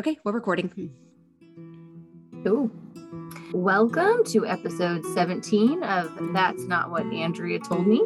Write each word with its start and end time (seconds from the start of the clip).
Okay, 0.00 0.18
we're 0.24 0.32
recording. 0.32 0.70
Mm-hmm. 1.56 2.48
Ooh. 2.48 2.70
Welcome 3.52 4.24
to 4.24 4.44
episode 4.44 5.04
17 5.14 5.84
of 5.84 6.32
That's 6.32 6.64
Not 6.64 6.90
What 6.90 7.06
Andrea 7.12 7.60
Told 7.60 7.86
Me. 7.86 8.02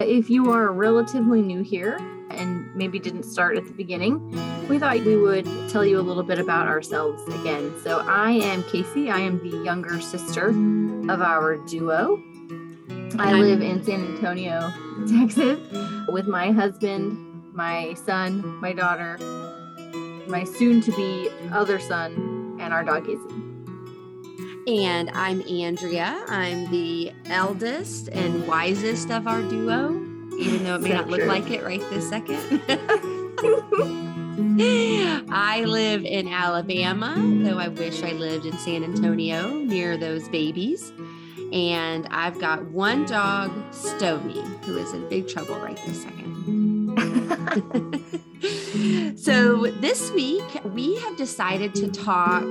If 0.00 0.28
you 0.28 0.50
are 0.50 0.72
relatively 0.72 1.40
new 1.40 1.62
here 1.62 1.98
and 2.30 2.74
maybe 2.74 2.98
didn't 2.98 3.22
start 3.22 3.56
at 3.56 3.64
the 3.64 3.72
beginning, 3.72 4.28
we 4.68 4.80
thought 4.80 4.98
we 5.04 5.16
would 5.16 5.46
tell 5.70 5.86
you 5.86 6.00
a 6.00 6.02
little 6.02 6.24
bit 6.24 6.40
about 6.40 6.66
ourselves 6.66 7.22
again. 7.32 7.72
So, 7.84 8.00
I 8.00 8.32
am 8.32 8.64
Casey. 8.64 9.08
I 9.08 9.20
am 9.20 9.38
the 9.38 9.62
younger 9.62 10.00
sister 10.00 10.48
of 10.48 11.22
our 11.22 11.58
duo. 11.68 12.20
I 13.20 13.34
live 13.34 13.62
in 13.62 13.84
San 13.84 14.04
Antonio, 14.16 14.72
Texas, 15.08 15.60
with 16.08 16.26
my 16.26 16.50
husband, 16.50 17.54
my 17.54 17.94
son, 17.94 18.44
my 18.60 18.72
daughter, 18.72 19.16
my 20.28 20.44
soon 20.44 20.80
to 20.82 20.92
be 20.92 21.28
other 21.52 21.78
son, 21.78 22.58
and 22.60 22.72
our 22.72 22.84
dog 22.84 23.08
Izzy. 23.08 23.20
And 24.66 25.10
I'm 25.10 25.42
Andrea. 25.42 26.24
I'm 26.28 26.70
the 26.70 27.12
eldest 27.26 28.08
and 28.08 28.46
wisest 28.46 29.10
of 29.10 29.26
our 29.26 29.42
duo, 29.42 29.90
even 30.38 30.64
though 30.64 30.76
it 30.76 30.80
may 30.80 30.90
not 30.90 31.08
look 31.08 31.20
true. 31.20 31.28
like 31.28 31.50
it 31.50 31.62
right 31.62 31.80
this 31.90 32.08
second. 32.08 32.62
I 35.30 35.64
live 35.64 36.04
in 36.04 36.28
Alabama, 36.28 37.14
though 37.44 37.58
I 37.58 37.68
wish 37.68 38.02
I 38.02 38.12
lived 38.12 38.46
in 38.46 38.56
San 38.58 38.84
Antonio 38.84 39.50
near 39.50 39.96
those 39.96 40.28
babies. 40.28 40.92
And 41.52 42.06
I've 42.10 42.40
got 42.40 42.64
one 42.70 43.04
dog, 43.04 43.52
Stony, 43.72 44.40
who 44.64 44.78
is 44.78 44.92
in 44.92 45.08
big 45.08 45.28
trouble 45.28 45.56
right 45.56 45.76
this 45.84 46.02
second. 46.02 46.24
so, 49.16 49.66
this 49.80 50.10
week 50.12 50.44
we 50.64 50.96
have 50.96 51.16
decided 51.16 51.74
to 51.76 51.90
talk 51.90 52.44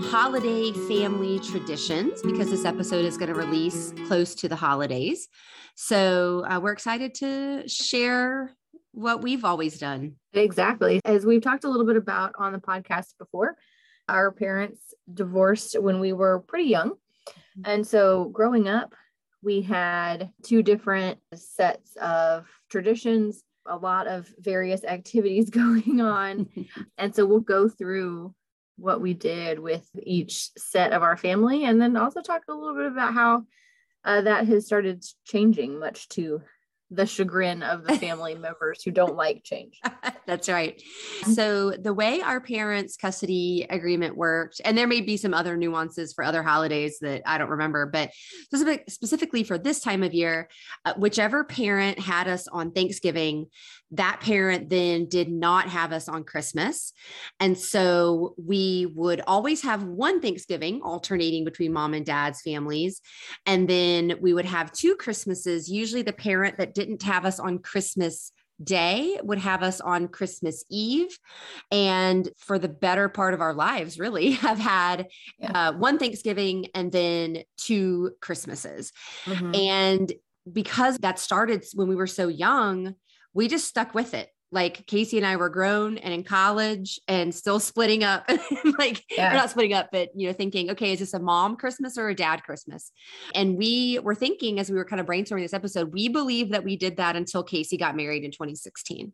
holiday 0.00 0.72
family 0.88 1.38
traditions 1.40 2.22
because 2.22 2.50
this 2.50 2.64
episode 2.64 3.04
is 3.04 3.16
going 3.16 3.32
to 3.32 3.38
release 3.38 3.92
close 4.06 4.34
to 4.36 4.48
the 4.48 4.56
holidays. 4.56 5.28
So, 5.74 6.44
uh, 6.46 6.60
we're 6.60 6.72
excited 6.72 7.14
to 7.16 7.68
share 7.68 8.52
what 8.92 9.22
we've 9.22 9.44
always 9.44 9.78
done. 9.78 10.14
Exactly. 10.32 11.00
As 11.04 11.26
we've 11.26 11.42
talked 11.42 11.64
a 11.64 11.68
little 11.68 11.86
bit 11.86 11.96
about 11.96 12.34
on 12.38 12.52
the 12.52 12.58
podcast 12.58 13.18
before, 13.18 13.56
our 14.08 14.30
parents 14.30 14.94
divorced 15.12 15.80
when 15.80 16.00
we 16.00 16.12
were 16.12 16.40
pretty 16.40 16.68
young. 16.68 16.92
And 17.64 17.86
so 17.86 18.26
growing 18.26 18.68
up, 18.68 18.94
we 19.42 19.62
had 19.62 20.30
two 20.42 20.62
different 20.62 21.18
sets 21.34 21.96
of 21.96 22.46
traditions, 22.70 23.42
a 23.66 23.76
lot 23.76 24.06
of 24.06 24.32
various 24.38 24.84
activities 24.84 25.50
going 25.62 26.00
on. 26.00 26.48
And 26.98 27.14
so 27.14 27.26
we'll 27.26 27.40
go 27.40 27.68
through 27.68 28.34
what 28.76 29.00
we 29.00 29.14
did 29.14 29.58
with 29.58 29.88
each 30.02 30.50
set 30.56 30.92
of 30.92 31.02
our 31.02 31.16
family 31.16 31.64
and 31.64 31.80
then 31.80 31.96
also 31.96 32.22
talk 32.22 32.42
a 32.48 32.54
little 32.54 32.74
bit 32.74 32.86
about 32.86 33.14
how 33.14 33.44
uh, 34.04 34.22
that 34.22 34.46
has 34.46 34.66
started 34.66 35.04
changing, 35.24 35.78
much 35.78 36.08
to 36.10 36.42
the 36.90 37.06
chagrin 37.06 37.62
of 37.62 37.84
the 37.84 37.98
family 37.98 38.34
members 38.38 38.82
who 38.82 38.90
don't 38.90 39.16
like 39.16 39.42
change. 39.42 39.80
That's 40.26 40.48
right. 40.48 40.80
So, 41.32 41.70
the 41.70 41.92
way 41.92 42.20
our 42.20 42.40
parents' 42.40 42.96
custody 42.96 43.66
agreement 43.68 44.16
worked, 44.16 44.60
and 44.64 44.76
there 44.76 44.86
may 44.86 45.00
be 45.00 45.16
some 45.16 45.34
other 45.34 45.56
nuances 45.56 46.12
for 46.12 46.24
other 46.24 46.42
holidays 46.42 46.98
that 47.00 47.22
I 47.26 47.38
don't 47.38 47.50
remember, 47.50 47.86
but 47.86 48.10
specific, 48.44 48.84
specifically 48.90 49.42
for 49.44 49.58
this 49.58 49.80
time 49.80 50.02
of 50.02 50.14
year, 50.14 50.48
uh, 50.84 50.94
whichever 50.96 51.44
parent 51.44 51.98
had 51.98 52.28
us 52.28 52.48
on 52.48 52.72
Thanksgiving, 52.72 53.46
that 53.92 54.20
parent 54.20 54.68
then 54.68 55.06
did 55.06 55.30
not 55.30 55.68
have 55.68 55.92
us 55.92 56.08
on 56.08 56.24
Christmas. 56.24 56.92
And 57.38 57.56
so 57.56 58.34
we 58.36 58.86
would 58.94 59.20
always 59.26 59.62
have 59.62 59.84
one 59.84 60.20
Thanksgiving 60.20 60.80
alternating 60.82 61.44
between 61.44 61.72
mom 61.72 61.94
and 61.94 62.04
dad's 62.04 62.42
families. 62.42 63.00
And 63.46 63.68
then 63.68 64.14
we 64.20 64.34
would 64.34 64.46
have 64.46 64.72
two 64.72 64.96
Christmases. 64.96 65.68
Usually 65.68 66.02
the 66.02 66.12
parent 66.12 66.58
that 66.58 66.74
didn't 66.84 67.02
have 67.02 67.24
us 67.24 67.40
on 67.40 67.58
Christmas 67.58 68.32
day 68.62 69.18
would 69.24 69.38
have 69.38 69.62
us 69.64 69.80
on 69.80 70.06
Christmas 70.06 70.64
Eve. 70.70 71.18
And 71.72 72.28
for 72.38 72.58
the 72.58 72.68
better 72.68 73.08
part 73.08 73.34
of 73.34 73.40
our 73.40 73.52
lives, 73.52 73.98
really 73.98 74.30
have 74.46 74.58
had 74.58 75.08
Yeah. 75.38 75.50
uh, 75.70 75.72
one 75.72 75.98
Thanksgiving 75.98 76.66
and 76.74 76.92
then 76.92 77.42
two 77.56 78.12
Christmases. 78.20 78.92
Mhm. 79.24 79.56
And 79.56 80.12
because 80.52 80.98
that 80.98 81.18
started 81.18 81.64
when 81.74 81.88
we 81.88 81.96
were 81.96 82.06
so 82.06 82.28
young, 82.28 82.94
we 83.32 83.48
just 83.48 83.66
stuck 83.66 83.94
with 83.94 84.14
it. 84.14 84.28
Like 84.54 84.86
Casey 84.86 85.16
and 85.16 85.26
I 85.26 85.34
were 85.34 85.48
grown 85.48 85.98
and 85.98 86.14
in 86.14 86.22
college 86.22 87.00
and 87.08 87.34
still 87.34 87.58
splitting 87.58 88.04
up, 88.04 88.30
like 88.78 89.02
Yeah. 89.10 89.30
we're 89.32 89.36
not 89.38 89.50
splitting 89.50 89.72
up, 89.72 89.88
but 89.90 90.10
you 90.14 90.28
know, 90.28 90.32
thinking, 90.32 90.70
okay, 90.70 90.92
is 90.92 91.00
this 91.00 91.12
a 91.12 91.18
mom 91.18 91.56
Christmas 91.56 91.98
or 91.98 92.08
a 92.08 92.14
dad 92.14 92.44
Christmas? 92.44 92.92
And 93.34 93.56
we 93.58 93.98
were 93.98 94.14
thinking 94.14 94.60
as 94.60 94.70
we 94.70 94.76
were 94.76 94.84
kind 94.84 95.00
of 95.00 95.06
brainstorming 95.06 95.42
this 95.42 95.52
episode, 95.52 95.92
we 95.92 96.08
believe 96.08 96.50
that 96.50 96.62
we 96.62 96.76
did 96.76 96.98
that 96.98 97.16
until 97.16 97.42
Casey 97.42 97.76
got 97.76 97.96
married 97.96 98.22
in 98.22 98.30
2016. 98.30 99.12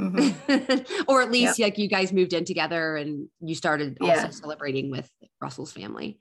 Mhm. 0.00 1.04
or 1.08 1.20
at 1.20 1.30
least 1.30 1.58
like 1.60 1.76
you 1.76 1.86
guys 1.86 2.10
moved 2.10 2.32
in 2.32 2.46
together 2.46 2.96
and 2.96 3.28
you 3.40 3.54
started 3.54 3.98
also 4.00 4.14
Yeah. 4.14 4.30
celebrating 4.30 4.90
with 4.90 5.10
Russell's 5.42 5.72
family. 5.72 6.18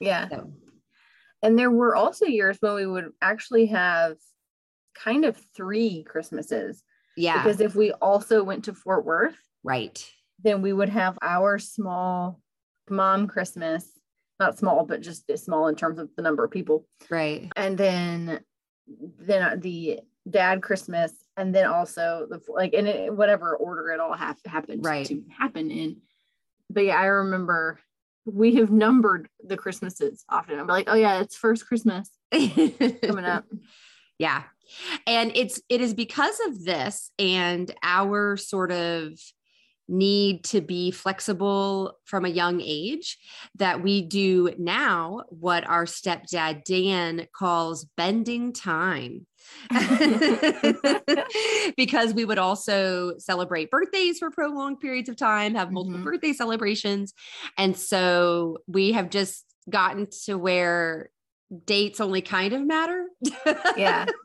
Yeah. 0.00 0.28
So 0.28 0.52
And 1.40 1.56
there 1.56 1.70
were 1.70 1.94
also 1.94 2.26
years 2.26 2.56
when 2.58 2.74
we 2.74 2.84
would 2.86 3.12
actually 3.22 3.66
have 3.66 4.16
kind 4.96 5.24
of 5.24 5.36
three 5.54 6.02
Christmases. 6.02 6.82
Yeah, 7.16 7.42
Because 7.42 7.60
if 7.60 7.74
we 7.74 7.92
also 7.92 8.42
went 8.42 8.64
to 8.64 8.74
Fort 8.74 9.04
Worth, 9.04 9.36
right. 9.62 10.04
then 10.42 10.62
we 10.62 10.72
would 10.72 10.88
have 10.88 11.18
our 11.22 11.58
small 11.58 12.40
mom 12.90 13.26
Christmas, 13.26 13.88
not 14.40 14.58
small, 14.58 14.84
but 14.84 15.00
just 15.00 15.30
small 15.38 15.68
in 15.68 15.76
terms 15.76 15.98
of 15.98 16.08
the 16.16 16.22
number 16.22 16.44
of 16.44 16.50
people. 16.50 16.86
Right. 17.10 17.50
And 17.56 17.76
then 17.78 18.40
then 19.18 19.42
uh, 19.42 19.56
the 19.58 20.00
dad 20.28 20.60
Christmas, 20.62 21.12
and 21.36 21.54
then 21.54 21.66
also 21.66 22.26
the 22.28 22.40
like 22.48 22.74
in 22.74 22.86
it, 22.86 23.14
whatever 23.14 23.56
order 23.56 23.92
it 23.92 24.00
all 24.00 24.12
hap- 24.14 24.44
happened 24.46 24.84
Right. 24.84 25.06
to 25.06 25.22
happen 25.38 25.70
in. 25.70 25.98
But 26.68 26.84
yeah, 26.84 26.96
I 26.98 27.06
remember 27.06 27.78
we 28.24 28.54
have 28.56 28.70
numbered 28.70 29.28
the 29.44 29.56
Christmases 29.56 30.24
often. 30.28 30.58
I'm 30.58 30.66
like, 30.66 30.88
oh 30.88 30.94
yeah, 30.94 31.20
it's 31.20 31.36
first 31.36 31.66
Christmas 31.66 32.08
coming 32.32 33.24
up. 33.24 33.44
Yeah. 34.18 34.42
And 35.06 35.32
it's 35.34 35.60
it 35.68 35.80
is 35.80 35.94
because 35.94 36.38
of 36.46 36.64
this 36.64 37.10
and 37.18 37.72
our 37.82 38.36
sort 38.36 38.72
of 38.72 39.12
need 39.88 40.44
to 40.44 40.60
be 40.60 40.90
flexible 40.90 41.98
from 42.04 42.24
a 42.24 42.28
young 42.28 42.60
age 42.60 43.18
that 43.56 43.82
we 43.82 44.00
do 44.00 44.54
now 44.58 45.22
what 45.28 45.68
our 45.68 45.84
stepdad 45.84 46.64
Dan 46.64 47.26
calls 47.34 47.84
bending 47.96 48.52
time. 48.52 49.26
because 51.76 52.14
we 52.14 52.24
would 52.24 52.38
also 52.38 53.18
celebrate 53.18 53.70
birthdays 53.70 54.18
for 54.18 54.30
prolonged 54.30 54.80
periods 54.80 55.08
of 55.08 55.16
time, 55.16 55.54
have 55.54 55.72
multiple 55.72 55.98
Mhm. 55.98 56.04
birthday 56.04 56.32
celebrations. 56.32 57.12
And 57.58 57.76
so 57.76 58.58
we 58.66 58.92
have 58.92 59.10
just 59.10 59.44
gotten 59.68 60.08
to 60.24 60.34
where 60.34 61.10
dates 61.66 62.00
only 62.00 62.22
kind 62.22 62.52
of 62.52 62.62
matter. 62.62 63.06
yeah. 63.76 64.06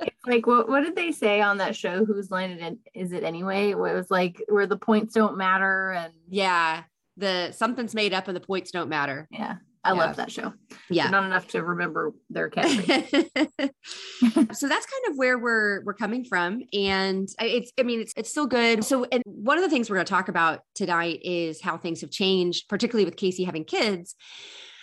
It's 0.00 0.26
like 0.26 0.46
what 0.46 0.68
what 0.68 0.82
did 0.84 0.96
they 0.96 1.12
say 1.12 1.40
on 1.40 1.58
that 1.58 1.74
show? 1.76 2.04
Whose 2.04 2.30
line 2.30 2.50
it 2.50 2.60
in, 2.60 2.78
is 2.94 3.12
it 3.12 3.22
anyway? 3.24 3.70
It 3.70 3.78
was 3.78 4.10
like 4.10 4.42
where 4.48 4.66
the 4.66 4.76
points 4.76 5.14
don't 5.14 5.36
matter 5.38 5.92
and 5.92 6.12
Yeah. 6.28 6.82
The 7.16 7.52
something's 7.52 7.94
made 7.94 8.12
up 8.12 8.26
and 8.28 8.36
the 8.36 8.40
points 8.40 8.70
don't 8.70 8.88
matter. 8.90 9.26
yeah. 9.30 9.56
I 9.82 9.90
Yeah. 9.92 9.98
love 9.98 10.16
that 10.16 10.30
show. 10.32 10.52
Yeah. 10.90 11.04
But 11.06 11.10
not 11.12 11.24
enough 11.24 11.48
to 11.48 11.62
remember 11.62 12.12
their 12.30 12.48
category. 12.50 13.06
so 14.52 14.68
that's 14.68 14.86
kind 14.86 15.04
of 15.08 15.16
where 15.16 15.38
we're 15.38 15.82
we're 15.84 15.94
coming 15.94 16.24
from 16.24 16.62
and 16.72 17.28
I- 17.38 17.44
it's 17.46 17.72
i 17.78 17.82
mean 17.82 18.00
it's 18.00 18.12
it's 18.16 18.30
still 18.30 18.46
good 18.46 18.84
so 18.84 19.04
and 19.12 19.22
one 19.26 19.58
of 19.58 19.64
the 19.64 19.70
things 19.70 19.88
we're 19.90 19.96
going 19.96 20.06
to 20.06 20.10
talk 20.10 20.28
about 20.28 20.60
tonight 20.74 21.20
is 21.22 21.60
how 21.60 21.76
things 21.78 22.00
have 22.00 22.10
changed 22.10 22.68
particularly 22.68 23.04
with 23.04 23.16
casey 23.16 23.44
having 23.44 23.64
kids 23.64 24.14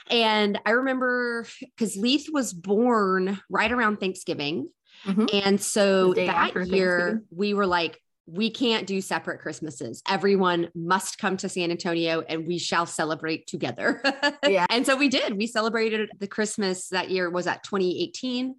and 0.09 0.59
i 0.65 0.71
remember 0.71 1.45
because 1.61 1.95
leith 1.95 2.27
was 2.31 2.53
born 2.53 3.39
right 3.49 3.71
around 3.71 3.97
thanksgiving 3.97 4.69
Mhm. 5.05 5.29
and 5.45 5.59
so 5.59 6.13
that 6.13 6.67
year 6.67 7.23
we 7.31 7.53
were 7.53 7.65
like 7.65 7.99
we 8.27 8.49
can't 8.51 8.85
do 8.87 9.01
separate 9.01 9.41
Christmases. 9.41 10.01
Everyone 10.07 10.69
must 10.73 11.17
come 11.17 11.35
to 11.37 11.49
San 11.49 11.69
Antonio 11.71 12.21
and 12.21 12.47
we 12.47 12.59
shall 12.59 12.85
celebrate 12.85 13.45
together. 13.47 14.01
Yeah. 14.47 14.67
and 14.69 14.85
so 14.85 14.95
we 14.95 15.09
did. 15.09 15.35
We 15.35 15.47
celebrated 15.47 16.11
the 16.19 16.27
Christmas 16.27 16.87
that 16.89 17.09
year 17.09 17.29
was 17.29 17.45
at 17.47 17.63
2018 17.63 18.55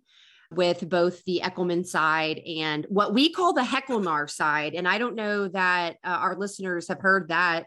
with 0.51 0.87
both 0.89 1.25
the 1.25 1.41
Eckelman 1.43 1.87
side 1.87 2.41
and 2.41 2.85
what 2.91 3.15
we 3.15 3.33
call 3.33 3.55
the 3.55 3.63
Hecklenar 3.63 4.29
side. 4.29 4.75
And 4.75 4.87
I 4.87 4.99
don't 4.99 5.15
know 5.15 5.49
that 5.49 5.97
uh, 6.05 6.09
our 6.09 6.37
listeners 6.37 6.89
have 6.89 7.01
heard 7.01 7.29
that 7.29 7.67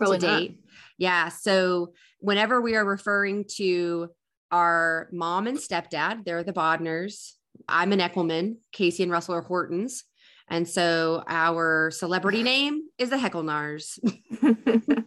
Probably 0.00 0.18
to 0.18 0.26
not. 0.26 0.38
date. 0.40 0.60
Yeah. 0.98 1.28
So 1.28 1.92
whenever 2.18 2.60
we 2.60 2.74
are 2.74 2.84
referring 2.84 3.44
to 3.56 4.08
our 4.50 5.08
mom 5.12 5.46
and 5.46 5.58
stepdad, 5.58 6.24
they're 6.24 6.42
the 6.42 6.52
Bodners. 6.52 7.32
I'm 7.68 7.92
an 7.92 8.00
Eckelman. 8.00 8.56
Casey 8.72 9.02
and 9.02 9.12
Russell 9.12 9.34
are 9.34 9.42
Hortons. 9.42 10.04
And 10.48 10.68
so 10.68 11.22
our 11.28 11.90
celebrity 11.92 12.42
name 12.42 12.82
is 12.98 13.10
the 13.10 13.18
Heckle-Nars. 13.18 14.00
and 14.42 15.06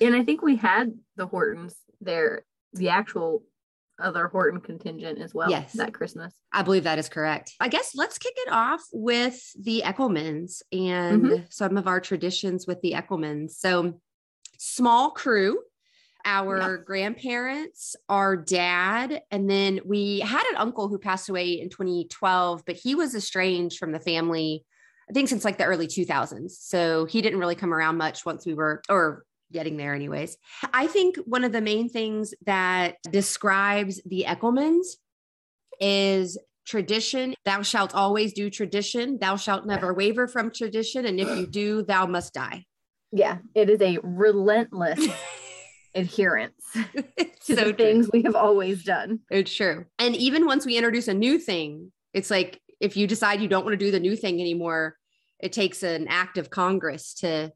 I 0.00 0.24
think 0.24 0.42
we 0.42 0.56
had 0.56 0.92
the 1.14 1.26
Hortons 1.26 1.76
there, 2.00 2.44
the 2.72 2.88
actual 2.88 3.44
other 3.98 4.28
Horton 4.28 4.60
contingent 4.60 5.20
as 5.20 5.34
well. 5.34 5.50
Yes. 5.50 5.72
That 5.74 5.94
Christmas. 5.94 6.34
I 6.52 6.62
believe 6.62 6.84
that 6.84 6.98
is 6.98 7.08
correct. 7.08 7.52
I 7.60 7.68
guess 7.68 7.92
let's 7.94 8.18
kick 8.18 8.34
it 8.36 8.52
off 8.52 8.82
with 8.92 9.40
the 9.62 9.82
Eckelmans 9.84 10.62
and 10.72 11.22
Mhm. 11.24 11.52
some 11.52 11.76
of 11.76 11.86
our 11.86 12.00
traditions 12.00 12.66
with 12.66 12.80
the 12.82 12.92
Eckelmans. 12.92 13.52
So, 13.52 14.00
small 14.58 15.10
crew, 15.10 15.62
our 16.24 16.78
grandparents, 16.78 17.94
our 18.08 18.36
dad, 18.36 19.22
and 19.30 19.48
then 19.48 19.80
we 19.84 20.20
had 20.20 20.44
an 20.50 20.56
uncle 20.56 20.88
who 20.88 20.98
passed 20.98 21.28
away 21.28 21.52
in 21.60 21.68
2012, 21.68 22.64
but 22.66 22.76
he 22.76 22.94
was 22.94 23.14
estranged 23.14 23.78
from 23.78 23.92
the 23.92 24.00
family, 24.00 24.64
I 25.08 25.12
think, 25.12 25.28
since 25.28 25.44
like 25.44 25.58
the 25.58 25.64
early 25.64 25.86
2000s. 25.86 26.58
So, 26.58 27.04
he 27.04 27.22
didn't 27.22 27.38
really 27.38 27.54
come 27.54 27.72
around 27.72 27.96
much 27.96 28.24
once 28.26 28.44
we 28.46 28.54
were, 28.54 28.82
or 28.88 29.24
getting 29.52 29.76
there 29.76 29.94
anyways. 29.94 30.36
I 30.72 30.86
think 30.86 31.16
one 31.24 31.44
of 31.44 31.52
the 31.52 31.60
main 31.60 31.88
things 31.88 32.34
that 32.46 32.96
describes 33.10 34.00
the 34.04 34.24
Eckelmans 34.26 34.86
is 35.80 36.38
tradition. 36.66 37.34
Thou 37.44 37.62
shalt 37.62 37.94
always 37.94 38.32
do 38.32 38.50
tradition. 38.50 39.18
Thou 39.20 39.36
shalt 39.36 39.66
never 39.66 39.94
waver 39.94 40.26
from 40.26 40.50
tradition. 40.50 41.06
And 41.06 41.20
if 41.20 41.28
you 41.28 41.46
do, 41.50 41.82
thou 41.82 42.06
must 42.06 42.34
die. 42.34 42.64
Yeah. 43.12 43.38
It 43.54 43.70
is 43.70 43.80
a 43.80 43.98
relentless 44.02 45.06
adherence 45.94 46.60
to 46.74 47.04
so 47.40 47.54
the 47.54 47.62
true. 47.62 47.72
things 47.72 48.10
we 48.12 48.22
have 48.22 48.34
always 48.34 48.84
done. 48.84 49.20
It's 49.30 49.54
true. 49.54 49.86
And 49.98 50.16
even 50.16 50.44
once 50.46 50.66
we 50.66 50.76
introduce 50.76 51.08
a 51.08 51.14
new 51.14 51.38
thing, 51.38 51.92
it's 52.12 52.30
like 52.30 52.60
if 52.80 52.96
you 52.96 53.06
decide 53.06 53.40
you 53.40 53.48
don't 53.48 53.64
want 53.64 53.78
to 53.78 53.84
do 53.84 53.90
the 53.90 54.00
new 54.00 54.16
thing 54.16 54.40
anymore, 54.40 54.96
it 55.38 55.52
takes 55.52 55.82
an 55.82 56.08
act 56.08 56.36
of 56.38 56.50
Congress 56.50 57.14
to 57.14 57.52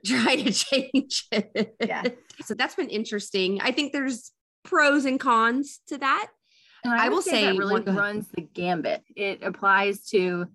try 0.06 0.36
to 0.36 0.52
change 0.52 1.26
it. 1.32 1.74
Yeah. 1.80 2.02
So 2.44 2.54
that's 2.54 2.74
been 2.74 2.88
interesting. 2.88 3.60
I 3.60 3.72
think 3.72 3.92
there's 3.92 4.32
pros 4.64 5.04
and 5.04 5.18
cons 5.20 5.80
to 5.88 5.98
that. 5.98 6.28
And 6.84 6.94
I 6.94 7.08
would 7.08 7.14
will 7.16 7.22
say 7.22 7.44
that 7.46 7.56
really 7.56 7.72
one- 7.72 7.82
go 7.84 7.90
ahead. 7.90 8.00
runs 8.00 8.28
the 8.28 8.42
gambit. 8.42 9.02
It 9.16 9.42
applies 9.42 10.04
to 10.10 10.46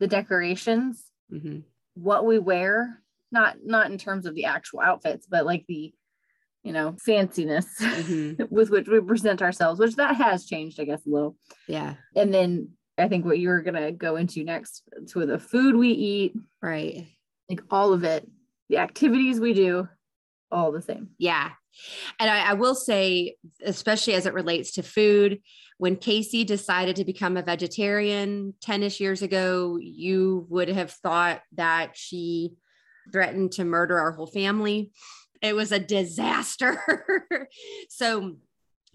the 0.00 0.06
decorations, 0.06 1.04
Mhm. 1.32 1.64
what 1.94 2.24
we 2.26 2.38
wear, 2.38 3.02
not 3.30 3.56
not 3.64 3.90
in 3.90 3.98
terms 3.98 4.26
of 4.26 4.34
the 4.34 4.46
actual 4.46 4.80
outfits, 4.80 5.26
but 5.28 5.44
like 5.46 5.64
the 5.66 5.92
you 6.64 6.72
know 6.72 6.92
fanciness 7.06 7.66
Mhm. 7.80 8.50
with 8.50 8.70
which 8.70 8.88
we 8.88 9.00
present 9.00 9.42
ourselves, 9.42 9.78
which 9.80 9.96
that 9.96 10.16
has 10.16 10.46
changed, 10.46 10.80
I 10.80 10.84
guess, 10.84 11.04
a 11.06 11.10
little. 11.10 11.36
Yeah. 11.68 11.94
And 12.16 12.32
then 12.32 12.70
I 12.98 13.08
think 13.08 13.24
what 13.24 13.38
you're 13.38 13.62
gonna 13.62 13.92
go 13.92 14.16
into 14.16 14.44
next 14.44 14.82
to 15.08 15.26
the 15.26 15.38
food 15.38 15.74
we 15.76 15.90
eat, 15.90 16.34
Right. 16.62 17.08
like 17.48 17.62
all 17.70 17.92
of 17.92 18.04
it, 18.04 18.28
the 18.72 18.78
activities 18.78 19.38
we 19.38 19.52
do, 19.52 19.86
all 20.50 20.72
the 20.72 20.80
same. 20.80 21.10
Yeah. 21.18 21.50
And 22.18 22.30
I, 22.30 22.50
I 22.50 22.54
will 22.54 22.74
say, 22.74 23.36
especially 23.62 24.14
as 24.14 24.24
it 24.24 24.32
relates 24.32 24.72
to 24.72 24.82
food, 24.82 25.40
when 25.76 25.96
Casey 25.96 26.42
decided 26.42 26.96
to 26.96 27.04
become 27.04 27.36
a 27.36 27.42
vegetarian 27.42 28.54
10 28.62 28.82
ish 28.84 28.98
years 28.98 29.20
ago, 29.20 29.78
you 29.78 30.46
would 30.48 30.70
have 30.70 30.90
thought 30.90 31.42
that 31.52 31.90
she 31.94 32.54
threatened 33.12 33.52
to 33.52 33.64
murder 33.64 33.98
our 33.98 34.12
whole 34.12 34.26
family. 34.26 34.90
It 35.42 35.54
was 35.54 35.70
a 35.70 35.78
disaster. 35.78 36.82
so, 37.90 38.36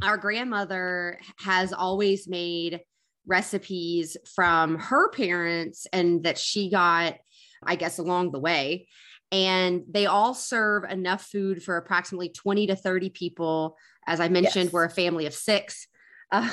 our 0.04 0.18
grandmother 0.18 1.20
has 1.40 1.74
always 1.74 2.28
made 2.28 2.82
recipes 3.28 4.18
from 4.36 4.78
her 4.80 5.10
parents 5.10 5.86
and 5.92 6.24
that 6.24 6.38
she 6.38 6.70
got, 6.70 7.16
I 7.64 7.76
guess, 7.76 7.98
along 8.00 8.32
the 8.32 8.40
way 8.40 8.88
and 9.32 9.84
they 9.90 10.06
all 10.06 10.34
serve 10.34 10.84
enough 10.86 11.26
food 11.26 11.62
for 11.64 11.78
approximately 11.78 12.30
20 12.30 12.68
to 12.68 12.76
30 12.76 13.10
people. 13.10 13.78
As 14.08 14.20
I 14.20 14.30
mentioned, 14.30 14.66
Yes. 14.66 14.74
we're 14.74 14.86
a 14.86 14.90
family 14.90 15.26
of 15.26 15.34
six. 15.34 15.88
Um, 16.30 16.50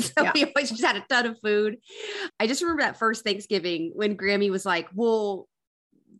so 0.00 0.22
Yeah. 0.24 0.32
we 0.34 0.44
always 0.44 0.70
just 0.70 0.82
had 0.84 0.96
a 0.96 1.04
ton 1.08 1.26
of 1.26 1.38
food. 1.40 1.76
I 2.40 2.48
just 2.48 2.60
remember 2.62 2.82
that 2.82 2.98
first 2.98 3.22
Thanksgiving 3.22 3.92
when 3.94 4.16
Grammy 4.16 4.50
was 4.50 4.66
like, 4.66 4.88
Well, 4.92 5.48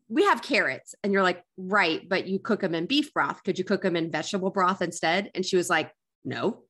we 0.09 0.23
have 0.27 0.43
carrots. 0.43 0.95
And 1.03 1.13
you're 1.13 1.25
like, 1.25 1.43
Right, 1.57 2.09
but 2.09 2.29
you 2.29 2.39
cook 2.39 2.61
them 2.61 2.73
in 2.73 2.87
beef 2.87 3.13
broth. 3.13 3.43
Could 3.43 3.59
you 3.59 3.65
cook 3.65 3.83
them 3.83 3.97
in 3.97 4.13
vegetable 4.13 4.51
broth 4.51 4.81
instead? 4.81 5.33
And 5.35 5.45
she 5.45 5.57
was 5.57 5.69
like, 5.69 5.91
No. 6.25 6.63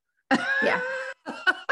Yeah. 0.63 0.81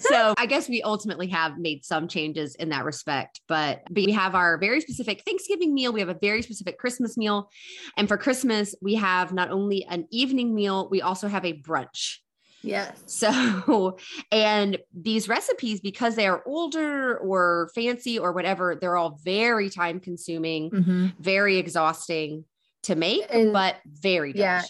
so 0.00 0.34
I 0.36 0.46
guess 0.46 0.68
we 0.68 0.82
ultimately 0.82 1.28
have 1.28 1.58
made 1.58 1.84
some 1.84 2.08
changes 2.08 2.54
in 2.56 2.68
that 2.70 2.84
respect, 2.84 3.40
but 3.48 3.82
we 3.90 4.12
have 4.12 4.34
our 4.34 4.58
very 4.58 4.80
specific 4.80 5.22
Thanksgiving 5.24 5.74
meal. 5.74 5.92
We 5.92 6.00
have 6.00 6.08
a 6.08 6.18
very 6.20 6.42
specific 6.42 6.78
Christmas 6.78 7.16
meal. 7.16 7.50
And 7.96 8.08
for 8.08 8.16
Christmas, 8.16 8.74
we 8.82 8.94
have 8.96 9.32
not 9.32 9.50
only 9.50 9.84
an 9.88 10.06
evening 10.10 10.54
meal, 10.54 10.88
we 10.90 11.02
also 11.02 11.28
have 11.28 11.44
a 11.44 11.52
brunch. 11.54 12.18
yes. 12.62 13.02
So, 13.06 13.98
and 14.32 14.78
these 14.94 15.28
recipes, 15.28 15.80
because 15.80 16.16
they 16.16 16.26
are 16.26 16.42
older 16.46 17.18
or 17.18 17.70
fancy 17.74 18.18
or 18.18 18.32
whatever, 18.32 18.74
they're 18.80 18.96
all 18.96 19.18
very 19.22 19.68
time 19.70 20.00
consuming, 20.00 20.70
Mhm. 20.70 21.12
very 21.18 21.58
exhausting 21.58 22.44
to 22.84 22.94
make, 22.94 23.26
And- 23.30 23.52
but 23.52 23.76
very 23.86 24.32
yeah. 24.34 24.62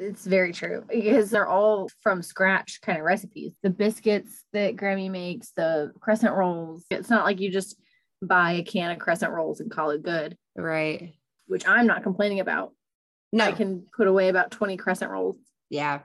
It's 0.00 0.24
very 0.24 0.50
true 0.52 0.82
because 0.88 1.28
they're 1.30 1.46
all 1.46 1.90
from 2.00 2.22
scratch 2.22 2.80
kind 2.80 2.96
of 2.98 3.04
recipes. 3.04 3.52
The 3.62 3.68
biscuits 3.68 4.44
that 4.54 4.74
Grammy 4.74 5.10
makes, 5.10 5.50
the 5.50 5.92
crescent 6.00 6.34
rolls. 6.34 6.86
It's 6.90 7.10
not 7.10 7.26
like 7.26 7.38
you 7.38 7.50
just 7.50 7.76
buy 8.22 8.52
a 8.52 8.62
can 8.62 8.90
of 8.92 8.98
crescent 8.98 9.30
rolls 9.30 9.60
and 9.60 9.70
call 9.70 9.90
it 9.90 10.02
good, 10.02 10.38
Right. 10.56 11.12
which 11.48 11.68
I'm 11.68 11.86
not 11.86 12.02
complaining 12.02 12.40
about. 12.40 12.72
No. 13.30 13.44
I 13.44 13.52
can 13.52 13.84
put 13.94 14.06
away 14.06 14.30
about 14.30 14.50
20 14.50 14.78
crescent 14.78 15.10
rolls 15.10 15.36
yeah. 15.68 16.00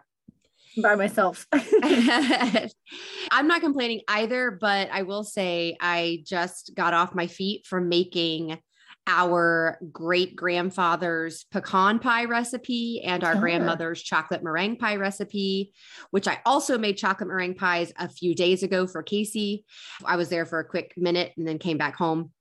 by 0.77 0.95
myself. 0.95 1.47
I'm 1.53 3.47
not 3.47 3.61
complaining 3.61 4.01
either, 4.09 4.51
but 4.51 4.89
I 4.91 5.03
will 5.03 5.23
say 5.23 5.77
I 5.79 6.21
just 6.25 6.75
got 6.75 6.93
off 6.93 7.15
my 7.15 7.27
feet 7.27 7.65
from 7.65 7.87
making 7.87 8.59
our 9.07 9.77
great 9.91 10.35
grandfather's 10.35 11.45
pecan 11.51 11.99
pie 11.99 12.25
recipe 12.25 13.01
and 13.03 13.23
our 13.23 13.35
grandmother's 13.35 14.01
chocolate 14.01 14.43
meringue 14.43 14.77
pie 14.77 14.95
recipe, 14.95 15.73
which 16.11 16.27
I 16.27 16.39
also 16.45 16.77
made 16.77 16.97
chocolate 16.97 17.29
meringue 17.29 17.55
pies 17.55 17.93
a 17.97 18.09
few 18.09 18.33
days 18.33 18.63
ago 18.63 18.87
for 18.87 19.03
Casey. 19.03 19.65
I 20.03 20.15
was 20.15 20.29
there 20.29 20.45
for 20.45 20.59
a 20.59 20.65
quick 20.65 20.93
minute 20.97 21.33
and 21.37 21.47
then 21.47 21.59
came 21.59 21.77
back 21.77 21.95
home. 21.95 22.31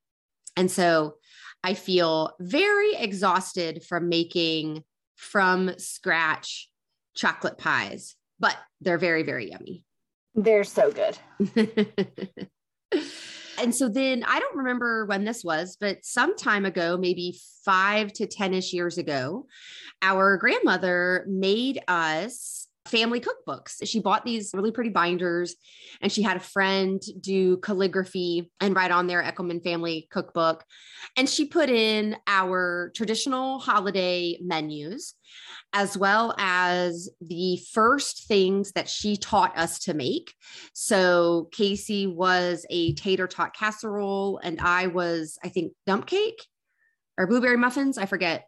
And 0.57 0.71
so 0.71 1.17
I 1.63 1.75
feel 1.75 2.33
very 2.41 2.95
exhausted 2.95 3.85
from 3.85 4.09
making 4.09 4.85
from 5.17 5.79
scratch 5.79 6.69
chocolate 7.15 7.59
pies, 7.59 8.17
but 8.41 8.57
they're 8.81 8.99
very, 8.99 9.23
very 9.23 9.51
yummy. 9.51 9.85
they're 10.35 10.65
so 10.65 10.91
good. 10.91 11.19
and 13.59 13.75
so 13.75 13.89
then 13.89 14.25
I 14.25 14.39
don't 14.41 14.57
remember 14.57 15.07
when 15.07 15.25
this 15.25 15.45
was, 15.45 15.77
but 15.81 16.05
some 16.05 16.37
time 16.37 16.65
ago, 16.65 16.97
maybe 16.97 17.39
five 17.65 18.13
to 18.15 18.27
10 18.27 18.55
ish 18.55 18.73
years 18.73 18.99
ago, 18.99 19.47
our 20.03 20.37
grandmother 20.37 21.25
made 21.29 21.81
us 21.89 22.64
family 22.87 23.21
cookbooks. 23.21 23.77
She 23.85 24.01
bought 24.01 24.25
these 24.25 24.51
really 24.55 24.71
pretty 24.71 24.91
binders 24.91 25.57
and 26.01 26.13
she 26.13 26.23
had 26.23 26.37
a 26.37 26.41
friend 26.41 27.01
do 27.21 27.57
calligraphy 27.59 28.51
and 28.61 28.77
write 28.77 28.91
on 28.91 29.07
their 29.07 29.23
Eckelman 29.23 29.63
family 29.63 30.07
cookbook. 30.11 30.65
And 31.17 31.29
she 31.29 31.47
put 31.47 31.71
in 31.71 32.17
our 32.27 32.93
traditional 32.95 33.59
holiday 33.59 34.39
menus 34.43 35.15
as 35.73 35.99
well 35.99 36.35
as 36.39 37.11
the 37.21 37.59
first 37.73 38.29
things 38.29 38.73
that 38.73 38.89
she 38.89 39.17
taught 39.17 39.57
us 39.59 39.81
to 39.81 39.95
make. 39.95 40.33
So 40.73 41.49
Casey 41.53 42.07
was 42.07 42.65
a 42.71 42.95
tater 42.95 43.27
tot 43.27 43.55
casserole, 43.55 44.39
and 44.43 44.61
I 44.61 44.87
was, 44.87 45.37
I 45.43 45.49
think, 45.49 45.73
dump 45.85 46.07
cake 46.07 46.47
or 47.19 47.27
blueberry 47.27 47.57
muffins. 47.57 47.99
I 47.99 48.07
forget. 48.07 48.47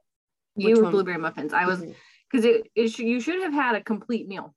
You 0.55 0.76
were 0.76 0.85
one? 0.85 0.93
blueberry 0.93 1.19
muffins. 1.19 1.52
I 1.52 1.66
was 1.66 1.81
mm-hmm. 1.81 1.93
Because 2.30 2.45
it, 2.45 2.68
it 2.75 2.88
sh- 2.88 3.00
you 3.00 3.21
should 3.21 3.42
have 3.42 3.52
had 3.52 3.75
a 3.76 3.83
complete 3.83 4.26
meal. 4.28 4.54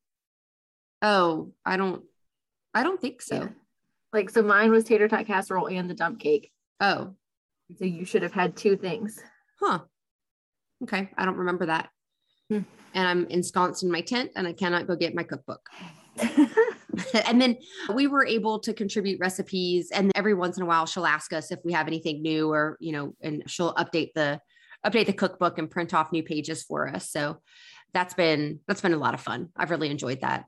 Oh, 1.02 1.52
I 1.66 1.78
don't. 1.78 2.04
I 2.74 2.84
don't 2.84 3.00
think 3.02 3.22
so. 3.22 3.36
Yeah. 3.36 3.48
Like 4.14 4.30
so, 4.30 4.42
mine 4.42 4.72
was 4.72 4.84
tater 4.84 5.08
tot 5.08 5.26
casserole 5.26 5.68
and 5.68 5.90
the 5.90 5.94
dump 5.94 6.20
cake. 6.20 6.52
Oh, 6.80 7.16
So 7.78 7.86
you 7.86 8.06
should 8.06 8.24
have 8.24 8.34
had 8.34 8.56
two 8.56 8.76
things. 8.76 9.20
huh. 9.60 9.80
Okay, 10.84 11.10
I 11.18 11.26
don't 11.26 11.36
remember 11.38 11.66
that. 11.68 11.90
Hmm. 12.50 12.60
And 12.94 13.08
I'm 13.08 13.26
ensconced 13.28 13.84
in 13.84 13.92
my 13.92 14.02
tent, 14.02 14.32
and 14.36 14.48
I 14.48 14.54
cannot 14.54 14.88
go 14.88 14.96
get 14.96 15.14
my 15.14 15.24
cookbook. 15.24 15.62
and 17.26 17.42
then 17.42 17.58
we 17.94 18.08
were 18.08 18.26
able 18.26 18.60
to 18.60 18.74
contribute 18.74 19.20
recipes 19.20 19.90
and 19.94 20.12
every 20.16 20.34
once 20.34 20.58
in 20.58 20.64
a 20.64 20.66
while 20.66 20.86
she'll 20.86 21.06
ask 21.06 21.32
us 21.32 21.50
if 21.52 21.60
we 21.64 21.72
have 21.72 21.88
anything 21.88 22.22
new 22.22 22.52
or 22.52 22.76
you 22.82 22.92
know 22.92 23.16
and 23.22 23.42
she'll 23.48 23.74
update 23.76 24.10
the 24.16 24.40
update 24.86 25.06
the 25.06 25.14
cookbook 25.14 25.58
and 25.58 25.70
print 25.70 25.94
off 25.94 26.12
new 26.12 26.24
pages 26.24 26.64
for 26.64 26.88
us 26.88 27.10
so 27.10 27.38
that's 27.94 28.14
been 28.14 28.60
that's 28.68 28.82
been 28.82 28.94
a 28.94 28.98
lot 28.98 29.14
of 29.14 29.22
fun 29.22 29.50
i've 29.56 29.72
really 29.72 29.90
enjoyed 29.90 30.22
that 30.22 30.46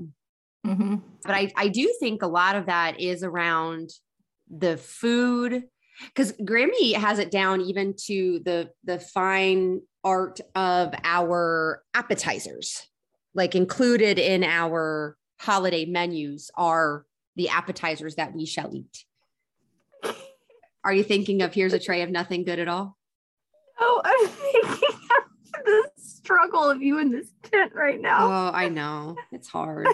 Mhm. 0.66 1.02
but 1.24 1.34
i 1.34 1.52
i 1.56 1.68
do 1.68 1.94
think 2.00 2.22
a 2.22 2.28
lot 2.28 2.56
of 2.56 2.68
that 2.68 3.00
is 3.00 3.24
around 3.24 3.90
the 4.50 4.78
food 4.78 5.64
because 6.08 6.34
Grammy 6.34 6.94
has 6.96 7.20
it 7.20 7.32
down 7.32 7.62
even 7.62 7.96
to 8.06 8.42
the 8.44 8.70
the 8.84 9.00
fine 9.00 9.82
art 10.04 10.40
of 10.56 10.94
our 11.04 11.84
appetizers. 11.94 12.88
Like 13.34 13.56
included 13.56 14.20
in 14.20 14.44
our 14.44 15.16
holiday 15.40 15.86
menus 15.86 16.52
are 16.56 17.06
the 17.36 17.50
appetizers 17.50 18.16
that 18.16 18.34
we 18.34 18.46
shall 18.46 18.76
eat. 18.76 19.06
Are 20.84 20.94
you 20.94 21.04
thinking 21.04 21.42
of 21.42 21.54
here's 21.54 21.74
a 21.74 21.80
tray 21.80 22.02
of 22.02 22.10
nothing 22.10 22.44
good 22.44 22.60
at 22.60 22.68
all? 22.68 22.98
Oh, 23.80 24.02
I'm 24.06 24.28
thinking 24.28 25.00
of 25.20 25.66
the 25.66 25.90
struggle 25.98 26.70
of 26.70 26.82
you 26.82 27.00
in 27.00 27.12
this 27.12 27.32
tent 27.44 27.74
right 27.76 28.00
now. 28.00 28.28
Oh, 28.28 28.52
I 28.54 28.70
know. 28.70 29.16
It's 29.32 29.48
hard. 29.48 29.88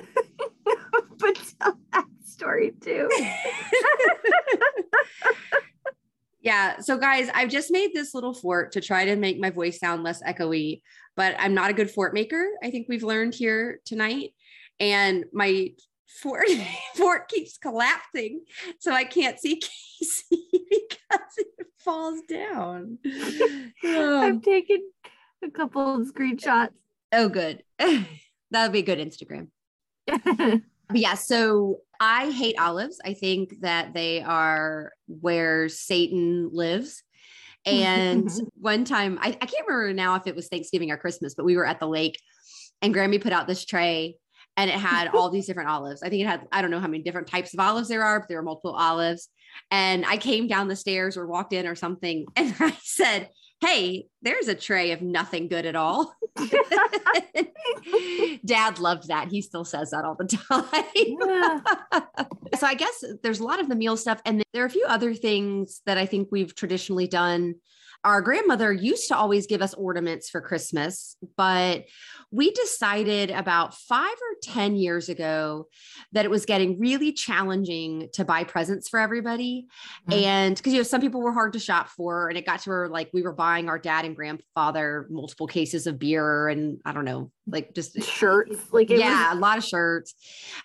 but 1.19 1.53
tell 1.61 1.77
that 1.93 2.05
story 2.25 2.73
too. 2.81 3.09
yeah. 6.41 6.79
So, 6.79 6.97
guys, 6.97 7.29
I've 7.33 7.49
just 7.49 7.71
made 7.71 7.91
this 7.93 8.13
little 8.13 8.33
fort 8.33 8.73
to 8.73 8.81
try 8.81 9.05
to 9.05 9.15
make 9.15 9.39
my 9.39 9.49
voice 9.49 9.79
sound 9.79 10.03
less 10.03 10.21
echoey, 10.23 10.81
but 11.15 11.35
I'm 11.39 11.53
not 11.53 11.69
a 11.69 11.73
good 11.73 11.89
fort 11.89 12.13
maker. 12.13 12.47
I 12.63 12.69
think 12.69 12.87
we've 12.87 13.03
learned 13.03 13.33
here 13.33 13.79
tonight. 13.85 14.31
And 14.79 15.25
my 15.33 15.71
fort, 16.21 16.47
fort 16.95 17.29
keeps 17.29 17.57
collapsing. 17.57 18.41
So 18.79 18.91
I 18.91 19.03
can't 19.03 19.39
see 19.39 19.59
Casey 19.99 20.47
because 20.51 21.45
falls 21.87 22.21
down. 22.27 22.99
Oh. 23.83 24.21
I've 24.21 24.41
taken 24.41 24.81
a 25.43 25.49
couple 25.49 26.01
of 26.01 26.07
screenshots. 26.07 26.71
Oh, 27.13 27.29
good. 27.29 27.63
that 27.79 28.05
would 28.51 28.71
be 28.71 28.79
a 28.79 28.81
good 28.81 28.99
Instagram. 28.99 29.47
But 30.89 30.99
yeah, 30.99 31.15
so 31.15 31.81
I 31.99 32.31
hate 32.31 32.57
olives. 32.57 33.01
I 33.03 33.13
think 33.13 33.59
that 33.59 33.93
they 33.93 34.21
are 34.21 34.93
where 35.07 35.67
Satan 35.67 36.49
lives. 36.53 37.03
And 37.65 38.29
one 38.55 38.85
time, 38.85 39.19
I, 39.21 39.27
I, 39.27 39.45
can't 39.45 39.67
remember 39.67 39.91
now 39.93 40.15
if 40.15 40.25
it 40.25 40.33
was 40.33 40.47
Thanksgiving 40.47 40.89
or 40.89 40.95
Christmas, 40.95 41.35
but 41.35 41.43
we 41.43 41.57
were 41.57 41.65
at 41.65 41.81
the 41.81 41.87
lake 41.87 42.17
and 42.81 42.95
Grammy 42.95 43.21
put 43.21 43.33
out 43.33 43.47
this 43.47 43.65
tray 43.65 44.15
and 44.55 44.69
it 44.69 44.77
had 44.77 45.09
all 45.09 45.29
these 45.29 45.45
different 45.45 45.69
olives. 45.69 46.01
I 46.01 46.09
think 46.09 46.21
it 46.21 46.27
had, 46.27 46.47
I 46.53 46.61
don't 46.61 46.71
know 46.71 46.79
how 46.79 46.87
many 46.87 47.03
different 47.03 47.27
types 47.27 47.53
of 47.53 47.59
olives 47.59 47.89
there 47.89 48.05
are, 48.05 48.21
but 48.21 48.29
there 48.29 48.37
were 48.37 48.43
multiple 48.43 48.73
olives. 48.73 49.27
And 49.71 50.05
I 50.05 50.17
came 50.17 50.47
down 50.47 50.67
the 50.67 50.75
stairs 50.75 51.17
or 51.17 51.27
walked 51.27 51.53
in 51.53 51.67
or 51.67 51.75
something 51.75 52.25
and 52.35 52.55
I 52.59 52.75
said, 52.81 53.29
Hey, 53.59 54.05
there's 54.21 54.47
a 54.47 54.53
tray 54.53 54.91
of 54.91 55.01
nothing 55.01 55.47
good 55.47 55.65
at 55.65 55.75
all. 55.75 56.13
Dad 58.45 58.77
loved 58.77 59.07
that. 59.07 59.29
He 59.29 59.41
still 59.41 59.65
says 59.65 59.89
that 59.89 60.05
all 60.05 60.13
the 60.13 60.27
time. 60.51 60.73
Yeah. 60.95 61.59
so 62.59 62.67
I 62.67 62.75
guess 62.75 63.03
there's 63.23 63.39
a 63.39 63.43
lot 63.43 63.59
of 63.59 63.67
the 63.67 63.75
meal 63.75 63.97
stuff. 63.97 64.21
And 64.25 64.43
there 64.53 64.61
are 64.61 64.67
a 64.67 64.69
few 64.69 64.85
other 64.87 65.15
things 65.15 65.81
that 65.87 65.97
I 65.97 66.05
think 66.05 66.27
we've 66.31 66.53
traditionally 66.53 67.07
done 67.07 67.55
our 68.07 68.21
grandmother 68.21 68.71
used 68.71 69.09
to 69.09 69.17
always 69.17 69.47
give 69.47 69.61
us 69.61 69.73
ornaments 69.73 70.29
for 70.29 70.39
Christmas, 70.39 71.17
but 71.35 71.83
we 72.31 72.51
decided 72.51 73.31
about 73.31 73.73
five 73.73 74.13
or 74.13 74.37
10 74.43 74.77
years 74.77 75.09
ago 75.09 75.67
that 76.13 76.23
it 76.23 76.31
was 76.31 76.45
getting 76.45 76.79
really 76.79 77.11
challenging 77.11 78.07
to 78.13 78.23
buy 78.23 78.45
presents 78.45 78.87
for 78.87 78.97
everybody. 78.97 79.67
Mm-hmm. 80.09 80.23
And 80.23 80.55
because, 80.55 80.71
you 80.71 80.79
know, 80.79 80.83
some 80.83 81.01
people 81.01 81.21
were 81.21 81.33
hard 81.33 81.51
to 81.53 81.59
shop 81.59 81.89
for, 81.89 82.29
and 82.29 82.37
it 82.37 82.45
got 82.45 82.61
to 82.61 82.69
where 82.69 82.87
like 82.87 83.09
we 83.13 83.23
were 83.23 83.33
buying 83.33 83.67
our 83.67 83.77
dad 83.77 84.05
and 84.05 84.15
grandfather 84.15 85.05
multiple 85.09 85.47
cases 85.47 85.85
of 85.85 85.99
beer 85.99 86.47
and 86.47 86.79
I 86.85 86.93
don't 86.93 87.05
know, 87.05 87.29
like 87.45 87.75
just 87.75 88.01
shirts. 88.03 88.55
Like, 88.71 88.89
yeah, 88.89 89.31
was- 89.31 89.37
a 89.37 89.41
lot 89.41 89.57
of 89.57 89.65
shirts. 89.65 90.15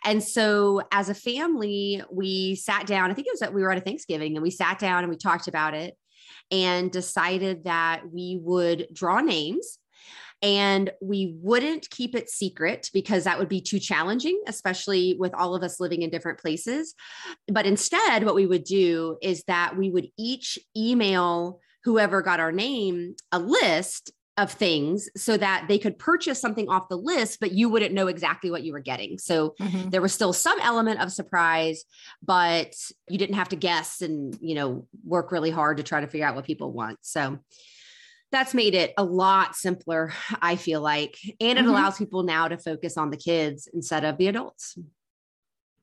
And 0.05 0.23
so 0.23 0.83
as 0.93 1.09
a 1.09 1.15
family, 1.15 2.03
we 2.09 2.55
sat 2.55 2.87
down, 2.87 3.11
I 3.11 3.15
think 3.15 3.27
it 3.27 3.33
was 3.33 3.41
that 3.41 3.53
we 3.53 3.63
were 3.63 3.73
at 3.73 3.79
a 3.79 3.81
Thanksgiving 3.81 4.37
and 4.37 4.45
we 4.45 4.51
sat 4.51 4.79
down 4.79 5.03
and 5.03 5.11
we 5.11 5.17
talked 5.17 5.49
about 5.49 5.75
it 5.75 5.97
and 6.53 6.93
decided 6.93 7.65
that 7.65 8.03
we 8.13 8.39
would 8.41 8.87
draw 8.93 9.21
names 9.21 9.79
and 10.43 10.91
we 11.01 11.35
wouldn't 11.41 11.89
keep 11.91 12.15
it 12.15 12.29
secret 12.29 12.91
because 12.93 13.25
that 13.25 13.39
would 13.39 13.49
be 13.49 13.61
too 13.61 13.79
challenging, 13.79 14.41
especially 14.49 15.17
with 15.19 15.33
all 15.35 15.55
of 15.55 15.63
us 15.63 15.81
living 15.81 16.03
in 16.03 16.11
different 16.11 16.41
places. 16.41 16.95
But 17.47 17.65
instead, 17.65 18.25
what 18.25 18.35
we 18.35 18.47
would 18.47 18.65
do 18.65 19.19
is 19.23 19.45
that 19.47 19.77
we 19.77 19.91
would 19.91 20.09
each 20.19 20.59
email 20.77 21.61
whoever 21.85 22.23
got 22.23 22.41
our 22.41 22.53
name 22.53 23.15
a 23.31 23.39
list 23.39 24.13
of 24.39 24.51
things 24.51 25.11
so 25.15 25.37
that 25.37 25.67
they 25.69 25.79
could 25.79 25.99
purchase 25.99 26.41
something 26.41 26.69
off 26.69 26.89
the 26.89 26.97
list, 26.97 27.39
but 27.39 27.53
you 27.53 27.69
wouldn't 27.69 27.95
know 27.95 28.07
exactly 28.07 28.51
what 28.51 28.63
you 28.63 28.73
were 28.73 28.81
getting. 28.81 29.19
So 29.19 29.55
mm-hmm. 29.61 29.91
there 29.91 30.01
was 30.01 30.15
still 30.15 30.33
some 30.33 30.59
element 30.61 31.01
of 31.01 31.13
surprise, 31.13 31.85
but 32.23 32.75
you 33.11 33.19
didn't 33.19 33.35
have 33.35 33.51
to 33.51 33.57
guess 33.57 34.01
and, 34.01 34.37
you 34.41 34.55
know, 34.55 34.87
work 35.05 35.33
really 35.33 35.51
hard 35.51 35.77
to 35.77 35.83
try 35.83 36.01
to 36.01 36.07
figure 36.07 36.27
out 36.27 36.35
what 36.35 36.47
people 36.47 36.73
want. 36.73 36.99
So 37.03 37.41
that's 38.31 38.55
made 38.55 38.75
it 38.75 38.95
a 38.97 39.05
lot 39.05 39.55
simpler, 39.55 40.15
I 40.41 40.57
feel 40.57 40.81
like. 40.81 41.19
And 41.39 41.59
it 41.59 41.63
mm-hmm. 41.63 41.69
allows 41.69 41.99
people 41.99 42.23
now 42.23 42.49
to 42.49 42.57
focus 42.57 42.97
on 42.97 43.11
the 43.11 43.19
kids 43.19 43.69
instead 43.75 44.03
of 44.05 44.17
the 44.17 44.29
adults. 44.29 44.79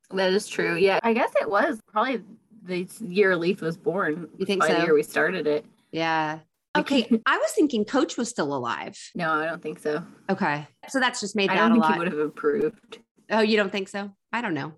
That 0.10 0.34
is 0.34 0.48
true. 0.48 0.76
Yeah. 0.76 1.00
I 1.04 1.14
guess 1.14 1.32
it 1.40 1.48
was 1.48 1.80
probably 1.88 2.24
the 2.64 2.90
year 3.00 3.36
Leith 3.38 3.62
was 3.62 3.78
born. 3.78 4.28
You 4.40 4.48
think 4.48 4.64
so? 4.64 4.74
The 4.74 4.86
year 4.86 4.96
we 4.96 5.04
started 5.04 5.46
it. 5.46 5.66
Yeah. 5.92 6.40
Okay, 6.80 7.10
I 7.26 7.38
was 7.38 7.52
thinking 7.52 7.86
Coach 7.86 8.18
was 8.18 8.30
still 8.30 8.56
alive. 8.56 8.98
No, 9.16 9.32
I 9.32 9.46
don't 9.46 9.62
think 9.62 9.80
so. 9.80 10.04
Okay, 10.30 10.68
so 10.88 11.00
that's 11.00 11.20
just 11.20 11.36
made 11.36 11.50
I 11.50 11.56
don't 11.56 11.74
think 11.74 11.94
he 11.94 12.00
would 12.00 12.08
have 12.08 12.20
approved. 12.20 13.00
Oh, 13.30 13.42
you 13.42 13.58
don't 13.58 13.72
think 13.72 13.90
so? 13.90 14.12
I 14.34 14.42
don't 14.42 14.54
know. 14.54 14.74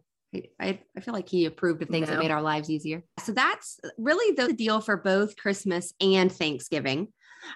I, 0.59 0.79
I 0.95 1.01
feel 1.01 1.13
like 1.13 1.27
he 1.27 1.45
approved 1.45 1.81
of 1.81 1.89
things 1.89 2.07
no. 2.07 2.13
that 2.13 2.21
made 2.21 2.31
our 2.31 2.41
lives 2.41 2.69
easier. 2.69 3.03
So 3.19 3.33
that's 3.33 3.79
really 3.97 4.33
the 4.35 4.53
deal 4.53 4.79
for 4.79 4.95
both 4.95 5.35
Christmas 5.35 5.93
and 5.99 6.31
Thanksgiving. 6.31 7.09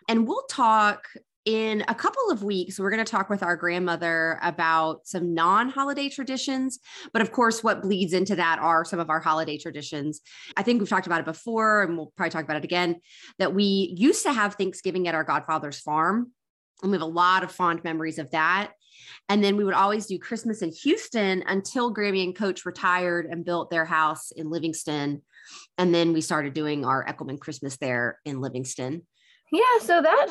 And 0.10 0.28
we'll 0.28 0.46
talk 0.50 1.06
in 1.46 1.84
a 1.88 1.94
couple 1.94 2.32
of 2.32 2.44
weeks, 2.44 2.80
we're 2.80 2.90
going 2.90 3.06
to 3.06 3.10
talk 3.10 3.30
with 3.30 3.44
our 3.44 3.56
grandmother 3.56 4.40
about 4.42 5.08
some 5.08 5.36
non 5.36 5.70
holiday 5.70 6.10
traditions. 6.10 6.80
But 7.14 7.22
of 7.22 7.32
course, 7.32 7.64
what 7.64 7.84
bleeds 7.84 8.14
into 8.14 8.36
that 8.36 8.58
are 8.60 8.84
some 8.84 9.00
of 9.00 9.12
our 9.12 9.20
holiday 9.20 9.58
traditions. 9.58 10.22
I 10.58 10.64
think 10.64 10.80
we've 10.80 10.90
talked 10.90 11.06
about 11.06 11.20
it 11.20 11.26
before, 11.26 11.84
and 11.84 11.96
we'll 11.96 12.12
probably 12.18 12.32
talk 12.32 12.44
about 12.44 12.58
it 12.58 12.64
again 12.64 13.00
that 13.38 13.54
we 13.54 13.94
used 13.96 14.24
to 14.24 14.34
have 14.34 14.56
Thanksgiving 14.56 15.08
at 15.08 15.14
our 15.14 15.24
godfather's 15.24 15.80
farm. 15.80 16.32
And 16.82 16.92
we 16.92 16.96
have 16.96 17.04
a 17.04 17.06
lot 17.06 17.44
of 17.44 17.52
fond 17.52 17.84
memories 17.84 18.20
of 18.20 18.32
that. 18.32 18.72
And 19.30 19.44
then 19.44 19.56
we 19.56 19.64
would 19.64 19.74
always 19.74 20.08
do 20.08 20.18
Christmas 20.18 20.62
in 20.62 20.72
Houston 20.84 21.44
until 21.48 21.94
Grammy 21.94 22.24
and 22.24 22.36
Coach 22.36 22.66
retired 22.66 23.28
and 23.28 23.46
built 23.46 23.70
their 23.70 23.86
house 23.86 24.32
in 24.32 24.50
Livingston. 24.50 25.22
And 25.78 25.94
then 25.94 26.12
we 26.12 26.22
started 26.22 26.54
doing 26.54 26.86
our 26.86 27.06
Eckelman 27.06 27.40
Christmas 27.40 27.78
there 27.78 28.20
in 28.26 28.42
Livingston. 28.42 29.04
Yeah, 29.52 29.80
so 29.82 30.02
that 30.02 30.28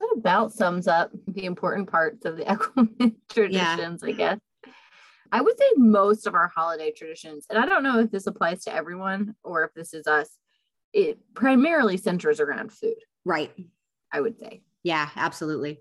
that 0.00 0.14
about 0.16 0.52
sums 0.52 0.88
up 0.88 1.10
the 1.26 1.44
important 1.44 1.90
parts 1.90 2.24
of 2.24 2.36
the 2.36 2.44
Eckelman 2.44 3.14
traditions, 3.28 4.02
yeah. 4.02 4.08
I 4.08 4.12
guess. 4.12 4.38
I 5.32 5.40
would 5.40 5.58
say 5.58 5.66
most 5.76 6.26
of 6.26 6.34
our 6.34 6.48
holiday 6.48 6.92
traditions, 6.92 7.46
and 7.50 7.58
I 7.58 7.66
don't 7.66 7.82
know 7.82 7.98
if 7.98 8.10
this 8.10 8.26
applies 8.26 8.64
to 8.64 8.74
everyone 8.74 9.34
or 9.42 9.64
if 9.64 9.74
this 9.74 9.92
is 9.92 10.06
us, 10.06 10.28
it 10.92 11.18
primarily 11.34 11.96
centers 11.96 12.40
around 12.40 12.72
food. 12.72 12.96
Right. 13.24 13.52
I 14.12 14.20
would 14.20 14.38
say. 14.38 14.62
Yeah, 14.82 15.08
absolutely. 15.16 15.80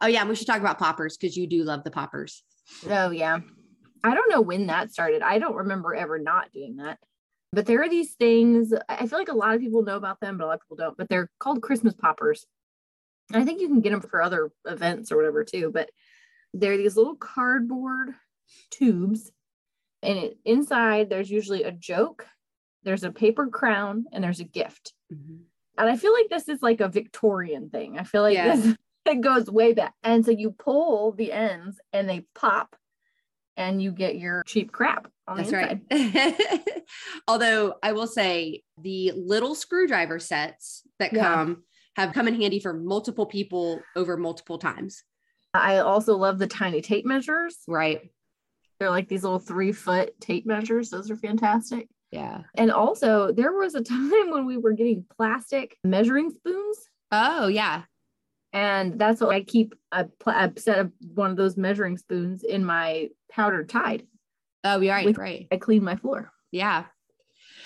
Oh, 0.00 0.06
yeah. 0.06 0.24
we 0.24 0.34
should 0.34 0.46
talk 0.46 0.60
about 0.60 0.78
poppers 0.78 1.16
because 1.16 1.36
you 1.36 1.46
do 1.46 1.64
love 1.64 1.82
the 1.82 1.90
poppers. 1.90 2.42
Oh, 2.88 3.10
yeah. 3.10 3.40
I 4.04 4.14
don't 4.14 4.30
know 4.30 4.40
when 4.40 4.66
that 4.66 4.92
started. 4.92 5.22
I 5.22 5.38
don't 5.38 5.54
remember 5.54 5.94
ever 5.94 6.18
not 6.18 6.52
doing 6.52 6.76
that. 6.76 6.98
But 7.52 7.66
there 7.66 7.82
are 7.82 7.88
these 7.88 8.14
things, 8.14 8.72
I 8.88 9.06
feel 9.06 9.18
like 9.18 9.28
a 9.28 9.36
lot 9.36 9.54
of 9.54 9.60
people 9.60 9.82
know 9.82 9.96
about 9.96 10.20
them, 10.20 10.38
but 10.38 10.44
a 10.44 10.46
lot 10.46 10.54
of 10.54 10.60
people 10.60 10.76
don't. 10.76 10.96
But 10.96 11.08
they're 11.08 11.30
called 11.38 11.62
Christmas 11.62 11.94
poppers. 11.94 12.46
I 13.32 13.44
think 13.44 13.60
you 13.60 13.68
can 13.68 13.80
get 13.80 13.90
them 13.90 14.00
for 14.00 14.22
other 14.22 14.50
events 14.66 15.10
or 15.10 15.16
whatever 15.16 15.44
too, 15.44 15.70
but 15.72 15.90
they're 16.52 16.76
these 16.76 16.96
little 16.96 17.16
cardboard 17.16 18.14
tubes. 18.70 19.30
And 20.02 20.18
it, 20.18 20.38
inside, 20.44 21.08
there's 21.08 21.30
usually 21.30 21.62
a 21.62 21.72
joke, 21.72 22.26
there's 22.82 23.04
a 23.04 23.12
paper 23.12 23.46
crown, 23.46 24.06
and 24.12 24.22
there's 24.22 24.40
a 24.40 24.44
gift. 24.44 24.92
Mm-hmm. 25.12 25.42
And 25.78 25.88
I 25.88 25.96
feel 25.96 26.12
like 26.12 26.28
this 26.28 26.48
is 26.48 26.62
like 26.62 26.80
a 26.80 26.88
Victorian 26.88 27.70
thing. 27.70 27.98
I 27.98 28.04
feel 28.04 28.22
like 28.22 28.34
yeah. 28.34 28.56
this 28.56 28.76
it 29.06 29.20
goes 29.20 29.50
way 29.50 29.72
back. 29.72 29.94
And 30.02 30.24
so 30.24 30.30
you 30.30 30.50
pull 30.52 31.12
the 31.12 31.32
ends 31.32 31.80
and 31.92 32.08
they 32.08 32.26
pop 32.34 32.76
and 33.56 33.82
you 33.82 33.92
get 33.92 34.16
your 34.16 34.42
cheap 34.46 34.72
crap. 34.72 35.08
That's 35.34 35.52
right. 35.52 35.80
Although 37.28 37.74
I 37.82 37.92
will 37.92 38.06
say 38.06 38.62
the 38.80 39.12
little 39.14 39.54
screwdriver 39.54 40.18
sets 40.18 40.82
that 40.98 41.12
yeah. 41.12 41.22
come 41.22 41.64
have 41.96 42.12
come 42.12 42.28
in 42.28 42.34
handy 42.34 42.60
for 42.60 42.72
multiple 42.72 43.26
people 43.26 43.80
over 43.96 44.16
multiple 44.16 44.58
times. 44.58 45.02
I 45.54 45.78
also 45.78 46.16
love 46.16 46.38
the 46.38 46.46
tiny 46.46 46.80
tape 46.80 47.04
measures. 47.04 47.58
Right. 47.68 48.10
They're 48.78 48.90
like 48.90 49.08
these 49.08 49.22
little 49.22 49.38
three 49.38 49.72
foot 49.72 50.18
tape 50.20 50.46
measures. 50.46 50.90
Those 50.90 51.10
are 51.10 51.16
fantastic. 51.16 51.88
Yeah. 52.10 52.42
And 52.54 52.70
also, 52.70 53.32
there 53.32 53.52
was 53.52 53.74
a 53.74 53.82
time 53.82 54.10
when 54.30 54.46
we 54.46 54.56
were 54.56 54.72
getting 54.72 55.04
plastic 55.16 55.76
measuring 55.84 56.30
spoons. 56.30 56.78
Oh, 57.10 57.48
yeah. 57.48 57.82
And 58.52 58.98
that's 58.98 59.20
what 59.20 59.34
I 59.34 59.42
keep 59.42 59.74
a, 59.92 60.06
a 60.26 60.52
set 60.56 60.78
of 60.78 60.92
one 61.14 61.30
of 61.30 61.36
those 61.36 61.56
measuring 61.56 61.96
spoons 61.96 62.44
in 62.44 62.64
my 62.64 63.08
powdered 63.30 63.68
tide. 63.70 64.06
Oh, 64.64 64.78
we 64.78 64.90
are 64.90 64.96
right, 64.96 65.18
right. 65.18 65.48
I 65.50 65.56
clean 65.56 65.82
my 65.82 65.96
floor. 65.96 66.30
Yeah. 66.50 66.84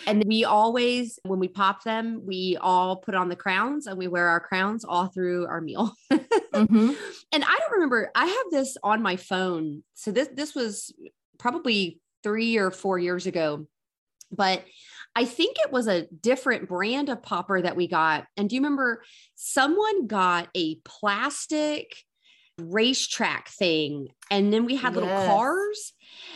And 0.06 0.22
we 0.25 0.44
always, 0.44 1.18
when 1.25 1.40
we 1.40 1.48
pop 1.48 1.82
them, 1.82 2.22
we 2.25 2.56
all 2.60 2.96
put 2.96 3.14
on 3.14 3.28
the 3.28 3.36
crowns 3.36 3.86
and 3.86 3.98
we 3.98 4.06
wear 4.06 4.28
our 4.28 4.40
crowns 4.40 4.84
all 4.84 5.08
through 5.08 5.46
our 5.46 5.60
meal. 5.60 5.92
mm-hmm. 6.12 6.92
And 7.32 7.44
I 7.44 7.58
don't 7.58 7.72
remember, 7.72 8.10
I 8.14 8.26
have 8.26 8.46
this 8.52 8.76
on 8.82 9.02
my 9.02 9.16
phone. 9.16 9.82
So 9.94 10.12
this 10.12 10.28
this 10.32 10.54
was 10.54 10.94
probably 11.38 12.00
three 12.22 12.56
or 12.56 12.70
four 12.70 12.98
years 12.98 13.26
ago. 13.26 13.66
But 14.30 14.64
I 15.14 15.25
think 15.25 15.56
it 15.58 15.72
was 15.72 15.86
a 15.86 16.06
different 16.20 16.68
brand 16.68 17.08
of 17.08 17.22
popper 17.22 17.62
that 17.62 17.76
we 17.76 17.88
got. 17.88 18.26
And 18.36 18.48
do 18.48 18.56
you 18.56 18.60
remember 18.60 19.02
someone 19.34 20.06
got 20.06 20.48
a 20.54 20.76
plastic 20.84 21.96
racetrack 22.60 23.48
thing 23.48 24.08
and 24.30 24.52
then 24.52 24.64
we 24.64 24.76
had 24.76 24.94
yes. 24.94 25.02
little 25.02 25.26
cars 25.26 25.92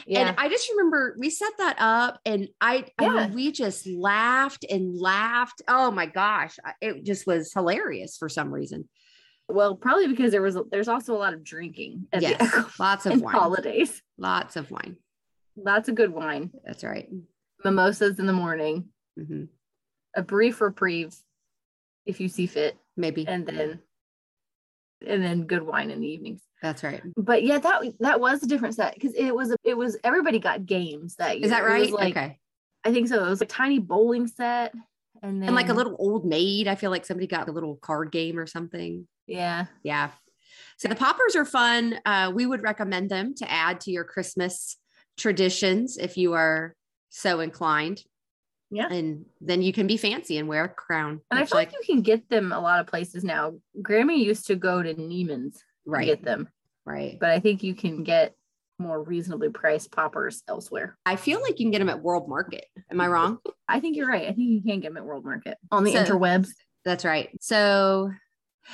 yeah. 0.06 0.28
and 0.28 0.36
i 0.38 0.48
just 0.48 0.68
remember 0.70 1.14
we 1.18 1.30
set 1.30 1.52
that 1.58 1.76
up 1.78 2.20
and 2.24 2.48
i, 2.60 2.84
yeah. 3.00 3.08
I 3.08 3.26
mean, 3.26 3.34
we 3.34 3.52
just 3.52 3.86
laughed 3.86 4.64
and 4.70 4.98
laughed 4.98 5.62
oh 5.68 5.90
my 5.90 6.06
gosh 6.06 6.56
it 6.80 7.04
just 7.04 7.26
was 7.26 7.52
hilarious 7.52 8.16
for 8.16 8.28
some 8.28 8.52
reason 8.52 8.88
well 9.48 9.76
probably 9.76 10.08
because 10.08 10.32
there 10.32 10.42
was 10.42 10.56
there's 10.70 10.88
also 10.88 11.14
a 11.14 11.18
lot 11.18 11.34
of 11.34 11.44
drinking 11.44 12.06
at 12.12 12.22
yes, 12.22 12.38
the, 12.38 12.70
lots 12.78 13.06
of 13.06 13.20
wine. 13.20 13.34
holidays 13.34 14.02
lots 14.18 14.56
of 14.56 14.70
wine 14.70 14.96
lots 15.56 15.88
of 15.88 15.94
good 15.94 16.12
wine 16.12 16.50
that's 16.64 16.84
right 16.84 17.08
mimosas 17.64 18.18
in 18.18 18.26
the 18.26 18.32
morning 18.32 18.88
mm-hmm. 19.18 19.44
a 20.16 20.22
brief 20.22 20.60
reprieve 20.60 21.14
if 22.06 22.20
you 22.20 22.28
see 22.28 22.46
fit 22.46 22.76
maybe 22.96 23.26
and 23.26 23.46
then 23.46 23.80
and 25.06 25.22
then 25.22 25.46
good 25.46 25.62
wine 25.62 25.90
in 25.90 26.00
the 26.00 26.08
evenings. 26.08 26.42
That's 26.62 26.82
right. 26.82 27.02
But 27.16 27.42
yeah, 27.42 27.58
that 27.58 27.82
that 28.00 28.20
was 28.20 28.42
a 28.42 28.46
different 28.46 28.74
set 28.74 28.94
because 28.94 29.14
it 29.14 29.34
was 29.34 29.54
it 29.64 29.76
was 29.76 29.96
everybody 30.04 30.38
got 30.38 30.66
games 30.66 31.16
that 31.16 31.38
year. 31.38 31.46
Is 31.46 31.50
that 31.50 31.64
right? 31.64 31.90
Like, 31.90 32.16
okay. 32.16 32.38
I 32.84 32.92
think 32.92 33.08
so. 33.08 33.24
It 33.24 33.30
was 33.30 33.42
a 33.42 33.46
tiny 33.46 33.78
bowling 33.78 34.26
set 34.26 34.72
and 35.22 35.40
then 35.40 35.48
and 35.48 35.56
like 35.56 35.68
a 35.68 35.74
little 35.74 35.96
old 35.98 36.24
maid. 36.24 36.68
I 36.68 36.74
feel 36.74 36.90
like 36.90 37.06
somebody 37.06 37.26
got 37.26 37.48
a 37.48 37.52
little 37.52 37.76
card 37.76 38.12
game 38.12 38.38
or 38.38 38.46
something. 38.46 39.06
Yeah. 39.26 39.66
Yeah. 39.82 40.10
So 40.76 40.88
the 40.88 40.96
poppers 40.96 41.36
are 41.36 41.44
fun. 41.44 41.98
Uh, 42.04 42.32
we 42.34 42.46
would 42.46 42.62
recommend 42.62 43.10
them 43.10 43.34
to 43.36 43.50
add 43.50 43.80
to 43.82 43.90
your 43.90 44.04
Christmas 44.04 44.76
traditions 45.16 45.98
if 45.98 46.16
you 46.16 46.32
are 46.32 46.74
so 47.10 47.40
inclined. 47.40 48.02
Yeah. 48.70 48.88
And 48.88 49.26
then 49.40 49.62
you 49.62 49.72
can 49.72 49.86
be 49.86 49.96
fancy 49.96 50.38
and 50.38 50.48
wear 50.48 50.64
a 50.64 50.68
crown. 50.68 51.20
And 51.30 51.40
I 51.40 51.44
feel 51.44 51.58
like, 51.58 51.72
like, 51.72 51.76
you 51.86 51.94
can 51.94 52.02
get 52.02 52.28
them 52.28 52.52
a 52.52 52.60
lot 52.60 52.80
of 52.80 52.86
places 52.86 53.24
now. 53.24 53.54
Grammy 53.82 54.18
used 54.18 54.46
to 54.46 54.56
go 54.56 54.82
to 54.82 54.94
Neiman's 54.94 55.62
right. 55.90 56.06
get 56.06 56.24
them. 56.24 56.48
Right. 56.86 57.18
But 57.20 57.30
I 57.30 57.40
think 57.40 57.62
you 57.62 57.74
can 57.74 58.02
get 58.02 58.34
more 58.78 59.02
reasonably 59.02 59.50
priced 59.50 59.92
poppers 59.92 60.42
elsewhere. 60.48 60.96
I 61.04 61.16
feel 61.16 61.40
like 61.42 61.60
you 61.60 61.66
can 61.66 61.70
get 61.70 61.78
them 61.78 61.90
at 61.90 62.02
World 62.02 62.28
Market. 62.28 62.64
Am 62.90 63.00
I 63.00 63.08
wrong? 63.08 63.38
I 63.68 63.78
think 63.80 63.96
you're 63.96 64.08
right. 64.08 64.24
I 64.24 64.32
think 64.32 64.50
you 64.50 64.62
can 64.62 64.80
get 64.80 64.88
them 64.88 64.96
at 64.96 65.04
World 65.04 65.24
Market 65.24 65.58
on 65.70 65.84
the 65.84 65.92
so, 65.92 66.04
interwebs. 66.04 66.48
That's 66.84 67.04
right. 67.04 67.28
So 67.40 68.10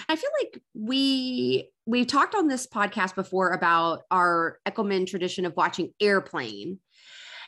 I 0.08 0.16
feel 0.16 0.30
like 0.40 0.60
we 0.74 1.70
we've 1.86 2.06
talked 2.06 2.34
on 2.34 2.48
this 2.48 2.66
podcast 2.66 3.14
before 3.14 3.50
about 3.50 4.02
our 4.10 4.58
Eckelman 4.66 5.06
tradition 5.06 5.44
of 5.44 5.54
watching 5.56 5.92
Airplane. 6.00 6.78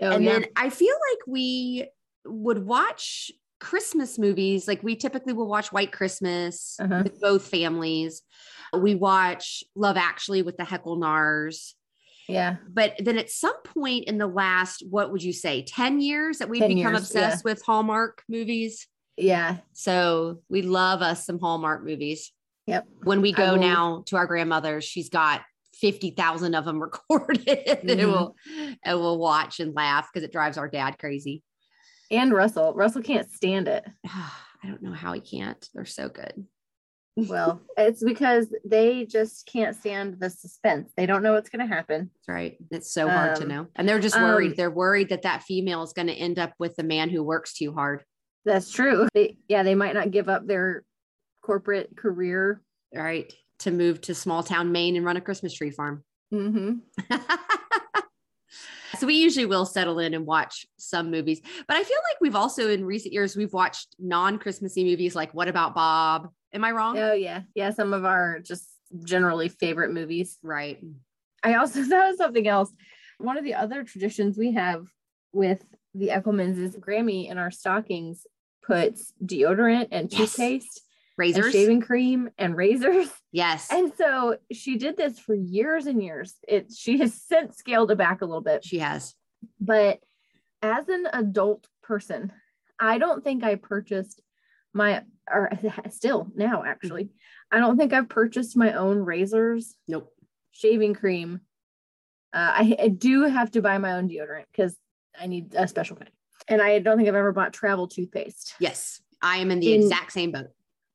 Oh, 0.00 0.10
and 0.10 0.24
yeah. 0.24 0.32
then 0.32 0.46
I 0.56 0.70
feel 0.70 0.94
like 1.10 1.18
we 1.26 1.88
would 2.24 2.64
watch 2.64 3.30
Christmas 3.60 4.18
movies. 4.18 4.68
Like 4.68 4.82
we 4.82 4.96
typically 4.96 5.32
will 5.32 5.48
watch 5.48 5.72
White 5.72 5.92
Christmas 5.92 6.76
uh-huh. 6.80 7.02
with 7.04 7.20
both 7.20 7.46
families. 7.46 8.22
We 8.72 8.94
watch 8.94 9.64
Love 9.74 9.96
Actually 9.96 10.42
with 10.42 10.56
the 10.56 10.64
Heckle-Nars. 10.64 11.74
Yeah. 12.28 12.56
But 12.68 12.94
then 12.98 13.16
at 13.16 13.30
some 13.30 13.60
point 13.62 14.04
in 14.04 14.18
the 14.18 14.26
last, 14.26 14.84
what 14.88 15.10
would 15.10 15.22
you 15.22 15.32
say, 15.32 15.62
10 15.62 16.00
years 16.00 16.38
that 16.38 16.48
we've 16.48 16.60
become 16.60 16.76
years, 16.76 16.98
obsessed 16.98 17.42
yeah. 17.44 17.50
with 17.50 17.62
Hallmark 17.62 18.22
movies? 18.28 18.86
Yeah. 19.16 19.58
So 19.72 20.42
we 20.48 20.62
love 20.62 21.00
us 21.00 21.24
some 21.24 21.38
Hallmark 21.38 21.84
movies. 21.84 22.32
Yep. 22.66 22.86
When 23.02 23.22
we 23.22 23.32
go 23.32 23.56
now 23.56 24.02
to 24.06 24.16
our 24.16 24.26
grandmother's, 24.26 24.84
she's 24.84 25.08
got 25.08 25.40
50,000 25.76 26.54
of 26.54 26.66
them 26.66 26.78
recorded 26.82 27.46
mm-hmm. 27.46 27.88
and 27.88 28.00
we'll, 28.00 28.34
and 28.84 29.00
we'll 29.00 29.18
watch 29.18 29.58
and 29.58 29.74
laugh 29.74 30.08
because 30.12 30.24
it 30.24 30.32
drives 30.32 30.58
our 30.58 30.68
dad 30.68 30.98
crazy 30.98 31.42
and 32.10 32.32
Russell. 32.32 32.74
Russell 32.74 33.02
can't 33.02 33.30
stand 33.30 33.68
it. 33.68 33.84
I 34.06 34.66
don't 34.66 34.82
know 34.82 34.92
how 34.92 35.12
he 35.12 35.20
can't. 35.20 35.68
They're 35.74 35.84
so 35.84 36.08
good. 36.08 36.44
well, 37.16 37.62
it's 37.76 38.02
because 38.02 38.52
they 38.64 39.04
just 39.06 39.46
can't 39.46 39.76
stand 39.76 40.18
the 40.18 40.30
suspense. 40.30 40.90
They 40.96 41.06
don't 41.06 41.22
know 41.22 41.32
what's 41.32 41.48
going 41.48 41.66
to 41.66 41.72
happen. 41.72 42.10
That's 42.14 42.34
right. 42.34 42.56
It's 42.70 42.92
so 42.92 43.08
hard 43.08 43.36
um, 43.36 43.42
to 43.42 43.46
know. 43.46 43.66
And 43.76 43.88
they're 43.88 44.00
just 44.00 44.16
worried. 44.16 44.52
Um, 44.52 44.54
they're 44.56 44.70
worried 44.70 45.10
that 45.10 45.22
that 45.22 45.44
female 45.44 45.82
is 45.82 45.92
going 45.92 46.08
to 46.08 46.14
end 46.14 46.38
up 46.38 46.52
with 46.58 46.74
the 46.76 46.82
man 46.82 47.08
who 47.08 47.22
works 47.22 47.54
too 47.54 47.72
hard. 47.72 48.02
That's 48.44 48.70
true. 48.70 49.08
They, 49.14 49.36
yeah, 49.48 49.62
they 49.62 49.74
might 49.74 49.94
not 49.94 50.10
give 50.10 50.28
up 50.28 50.46
their 50.46 50.84
corporate 51.42 51.96
career. 51.96 52.62
Right. 52.94 53.32
To 53.60 53.70
move 53.70 54.00
to 54.02 54.14
small 54.14 54.42
town 54.42 54.72
Maine 54.72 54.96
and 54.96 55.04
run 55.04 55.16
a 55.16 55.20
Christmas 55.20 55.52
tree 55.52 55.70
farm. 55.70 56.04
Mm-hmm. 56.32 56.74
So 58.98 59.06
we 59.06 59.14
usually 59.14 59.46
will 59.46 59.64
settle 59.64 59.98
in 59.98 60.14
and 60.14 60.26
watch 60.26 60.66
some 60.76 61.10
movies. 61.10 61.40
But 61.66 61.76
I 61.76 61.84
feel 61.84 61.98
like 62.10 62.20
we've 62.20 62.36
also 62.36 62.68
in 62.68 62.84
recent 62.84 63.12
years 63.12 63.36
we've 63.36 63.52
watched 63.52 63.94
non-Christmassy 63.98 64.84
movies 64.84 65.14
like 65.14 65.32
What 65.34 65.48
About 65.48 65.74
Bob? 65.74 66.28
Am 66.52 66.64
I 66.64 66.72
wrong? 66.72 66.98
Oh 66.98 67.12
yeah. 67.12 67.42
Yeah, 67.54 67.70
some 67.70 67.92
of 67.92 68.04
our 68.04 68.40
just 68.40 68.68
generally 69.04 69.48
favorite 69.48 69.92
movies. 69.92 70.38
Right. 70.42 70.82
I 71.42 71.54
also 71.54 71.82
thought 71.84 72.10
of 72.10 72.16
something 72.16 72.48
else. 72.48 72.72
One 73.18 73.36
of 73.36 73.44
the 73.44 73.54
other 73.54 73.84
traditions 73.84 74.36
we 74.36 74.52
have 74.52 74.86
with 75.32 75.64
the 75.94 76.08
Eckelmans 76.08 76.58
is 76.58 76.76
Grammy 76.76 77.30
in 77.30 77.38
our 77.38 77.50
stockings 77.50 78.26
puts 78.62 79.12
deodorant 79.24 79.88
and 79.90 80.12
yes. 80.12 80.38
Razors, 81.18 81.52
shaving 81.52 81.80
cream, 81.80 82.30
and 82.38 82.56
razors. 82.56 83.08
Yes. 83.30 83.68
And 83.70 83.92
so 83.98 84.38
she 84.50 84.78
did 84.78 84.96
this 84.96 85.18
for 85.18 85.34
years 85.34 85.84
and 85.84 86.02
years. 86.02 86.36
It 86.48 86.72
she 86.74 86.96
has 87.00 87.12
since 87.12 87.58
scaled 87.58 87.90
it 87.90 87.98
back 87.98 88.22
a 88.22 88.24
little 88.24 88.40
bit. 88.40 88.64
She 88.64 88.78
has. 88.78 89.14
But 89.60 89.98
as 90.62 90.88
an 90.88 91.06
adult 91.12 91.66
person, 91.82 92.32
I 92.80 92.96
don't 92.96 93.22
think 93.22 93.44
I 93.44 93.56
purchased 93.56 94.22
my 94.72 95.02
or 95.30 95.50
still 95.90 96.28
now 96.34 96.64
actually. 96.64 97.10
I 97.52 97.58
don't 97.58 97.76
think 97.76 97.92
I've 97.92 98.08
purchased 98.08 98.56
my 98.56 98.72
own 98.72 99.00
razors. 99.00 99.76
Nope. 99.86 100.10
Shaving 100.52 100.94
cream. 100.94 101.42
Uh, 102.32 102.52
I, 102.54 102.76
I 102.84 102.88
do 102.88 103.24
have 103.24 103.50
to 103.52 103.60
buy 103.60 103.76
my 103.76 103.92
own 103.92 104.08
deodorant 104.08 104.44
because 104.52 104.74
I 105.20 105.26
need 105.26 105.54
a 105.54 105.68
special 105.68 105.96
kind. 105.96 106.10
And 106.48 106.62
I 106.62 106.78
don't 106.78 106.96
think 106.96 107.08
I've 107.08 107.14
ever 107.14 107.32
bought 107.32 107.52
travel 107.52 107.88
toothpaste. 107.88 108.54
Yes, 108.58 109.02
I 109.20 109.38
am 109.38 109.50
in 109.50 109.60
the 109.60 109.74
in, 109.74 109.82
exact 109.82 110.12
same 110.12 110.32
boat. 110.32 110.48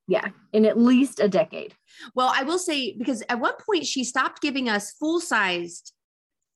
Yeah, 0.08 0.28
in 0.52 0.66
at 0.66 0.78
least 0.78 1.20
a 1.20 1.30
decade. 1.30 1.74
Well, 2.14 2.32
I 2.34 2.44
will 2.44 2.60
say 2.60 2.96
because 2.98 3.24
at 3.30 3.40
one 3.40 3.54
point 3.66 3.86
she 3.86 4.04
stopped 4.04 4.42
giving 4.42 4.68
us 4.68 4.92
full 4.94 5.22
sized 5.22 5.94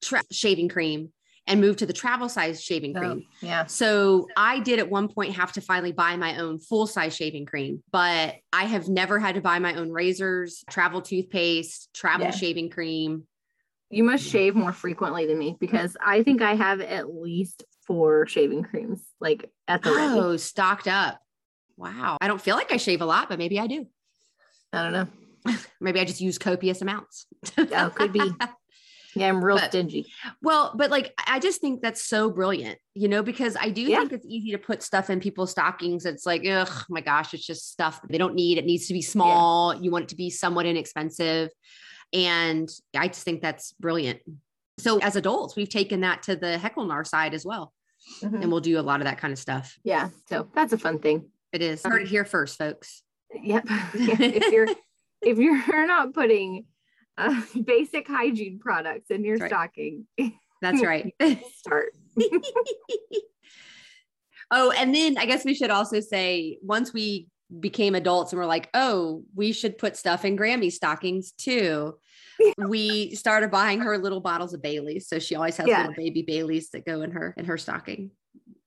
tra- 0.02 0.24
shaving 0.32 0.70
cream 0.70 1.14
and 1.48 1.62
moved 1.62 1.80
to 1.80 1.86
the 1.86 1.94
travel 1.94 2.28
size 2.30 2.62
shaving 2.62 2.96
oh, 2.96 3.00
cream. 3.00 3.24
yeah. 3.42 3.66
So 3.66 4.28
I 4.36 4.60
did 4.60 4.80
at 4.80 4.90
one 4.90 5.08
point 5.08 5.36
have 5.36 5.54
to 5.54 5.62
finally 5.62 5.94
buy 5.94 6.18
my 6.18 6.38
own 6.38 6.60
full 6.60 6.88
size 6.88 7.16
shaving 7.16 7.46
cream, 7.46 7.82
but 7.92 8.36
I 8.52 8.66
have 8.66 8.90
never 8.90 9.18
had 9.18 9.36
to 9.36 9.42
buy 9.42 9.60
my 9.60 9.76
own 9.76 9.90
razors, 9.90 10.64
travel 10.70 11.02
toothpaste, 11.02 11.90
travel 11.94 12.28
yeah. 12.28 12.32
shaving 12.32 12.70
cream. 12.70 13.24
You 13.90 14.04
must 14.04 14.26
shave 14.26 14.54
more 14.54 14.74
frequently 14.74 15.26
than 15.26 15.40
me 15.40 15.56
because 15.58 15.96
I 16.06 16.24
think 16.24 16.42
I 16.42 16.56
have 16.56 16.82
at 16.82 17.14
least 17.14 17.64
four 17.86 18.28
shaving 18.28 18.64
creams 18.64 19.02
like 19.22 19.50
at 19.70 19.82
the 19.82 19.92
oh 19.92 20.26
ready. 20.26 20.38
stocked 20.40 20.90
up. 20.90 21.22
Wow. 21.78 22.18
I 22.20 22.28
don't 22.28 22.42
feel 22.42 22.56
like 22.56 22.72
I 22.72 22.78
shave 22.78 23.02
a 23.02 23.06
lot, 23.06 23.30
but 23.30 23.38
maybe 23.38 23.60
I 23.60 23.68
do. 23.68 23.88
I 24.74 24.84
don't 24.84 24.94
know. 24.94 25.56
maybe 25.82 26.00
I 26.00 26.06
just 26.06 26.22
use 26.22 26.38
copious 26.38 26.82
amounts. 26.82 27.28
oh, 27.58 27.92
could 27.94 28.14
be. 28.14 28.32
Yeah, 29.16 29.30
I'm 29.30 29.44
real 29.44 29.58
but, 29.58 29.72
stingy. 29.72 30.06
Well, 30.44 30.74
but 30.76 30.92
like 30.92 31.12
I 31.26 31.40
just 31.40 31.60
think 31.60 31.82
that's 31.82 32.04
so 32.04 32.30
brilliant, 32.30 32.78
you 32.94 33.08
know, 33.08 33.24
because 33.24 33.58
I 33.60 33.70
do 33.70 33.82
yeah. 33.82 34.00
think 34.00 34.14
it's 34.14 34.26
easy 34.28 34.52
to 34.52 34.58
put 34.58 34.84
stuff 34.84 35.10
in 35.10 35.20
people's 35.20 35.52
stockings. 35.52 36.06
It's 36.06 36.26
like, 36.26 36.44
oh 36.46 36.84
my 36.90 37.02
gosh, 37.02 37.34
it's 37.34 37.46
just 37.46 37.72
stuff 37.72 38.00
they 38.08 38.18
don't 38.18 38.36
need. 38.36 38.58
It 38.58 38.66
needs 38.66 38.88
to 38.88 38.94
be 38.94 39.02
small. 39.02 39.74
Yeah. 39.74 39.82
You 39.82 39.92
want 39.92 40.04
it 40.04 40.10
to 40.10 40.16
be 40.16 40.30
somewhat 40.30 40.66
inexpensive. 40.66 41.50
And 42.14 42.70
I 42.96 43.08
just 43.08 43.24
think 43.24 43.42
that's 43.42 43.74
brilliant. 43.74 44.20
So 44.80 45.00
as 45.00 45.16
adults, 45.16 45.56
we've 45.56 45.70
taken 45.70 46.02
that 46.02 46.24
to 46.24 46.36
the 46.36 46.58
Heckle-Nar 46.58 47.04
side 47.04 47.34
as 47.34 47.46
well. 47.46 47.74
Mm-hmm. 48.22 48.42
And 48.44 48.52
we'll 48.52 48.62
do 48.62 48.80
a 48.80 48.82
lot 48.82 49.02
of 49.02 49.06
that 49.06 49.18
kind 49.18 49.34
of 49.34 49.40
stuff. 49.40 49.78
Yeah. 49.84 50.10
So 50.30 50.48
that's 50.54 50.74
a 50.74 50.78
fun 50.78 51.00
thing. 51.00 51.26
It 51.54 51.62
is. 51.62 51.84
Heard 51.84 52.04
it 52.04 52.08
here 52.08 52.26
first, 52.26 52.58
folks. 52.58 53.04
Yep. 53.34 53.66
if 53.94 54.52
you're 54.52 54.68
if 55.22 55.38
you're 55.38 55.88
not 55.88 56.14
putting 56.14 56.66
uh, 57.18 57.42
basic 57.66 58.08
hygiene 58.08 58.60
products 58.60 59.10
in 59.10 59.24
your 59.24 59.40
That's 59.40 59.52
stocking, 59.52 60.06
That's 60.62 60.84
right. 60.84 61.14
start. 61.56 61.94
oh, 64.52 64.72
and 64.72 64.94
then 64.94 65.18
I 65.18 65.26
guess 65.26 65.46
we 65.46 65.54
should 65.54 65.72
also 65.72 66.00
say 66.00 66.60
once 66.62 66.94
we 66.94 67.28
became 67.60 67.96
adults 67.96 68.34
and 68.34 68.40
we're 68.40 68.46
like, 68.46 68.70
oh, 68.74 69.24
we 69.34 69.54
should 69.54 69.78
put 69.78 69.96
stuff 69.96 70.26
in 70.26 70.38
Grammy 70.38 70.72
stockings 70.72 71.32
too. 71.32 71.96
we 72.58 73.16
started 73.16 73.50
buying 73.50 73.80
her 73.80 73.98
little 73.98 74.20
bottles 74.20 74.54
of 74.54 74.62
Bailey's. 74.62 75.08
So 75.08 75.18
she 75.18 75.36
always 75.36 75.58
has 75.58 75.68
yeah. 75.68 75.80
little 75.80 75.96
baby 75.96 76.22
Bailey's 76.22 76.70
that 76.72 76.86
go 76.86 77.02
in 77.02 77.12
her 77.12 77.34
in 77.38 77.46
her 77.46 77.58
stocking. 77.58 78.12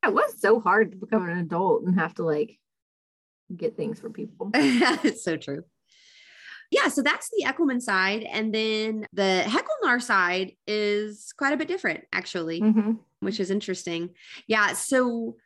It 0.04 0.14
was 0.14 0.40
so 0.40 0.60
hard 0.60 0.92
to 0.92 0.96
become 0.96 1.28
an 1.28 1.38
adult 1.38 1.84
and 1.84 2.00
have 2.00 2.14
to 2.14 2.24
like 2.24 2.58
get 3.56 3.76
things 3.76 4.00
for 4.00 4.10
people. 4.10 4.50
it's 4.54 5.24
so 5.24 5.36
true. 5.36 5.64
Yeah, 6.70 6.88
so 6.88 7.02
that's 7.02 7.28
the 7.30 7.44
Eckelman 7.46 7.82
side. 7.82 8.22
And 8.22 8.54
then 8.54 9.06
the 9.12 9.42
Heckelnar 9.44 10.00
side 10.00 10.52
is 10.68 11.32
quite 11.36 11.52
a 11.52 11.56
bit 11.56 11.66
different, 11.68 12.04
actually, 12.12 12.60
Mhm. 12.60 12.98
which 13.18 13.40
is 13.40 13.50
interesting. 13.50 14.10
Yeah. 14.46 14.72
So 14.74 15.36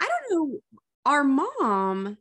I 0.00 0.08
don't 0.08 0.50
know. 0.52 0.60
Our 1.06 1.22
mom, 1.24 2.18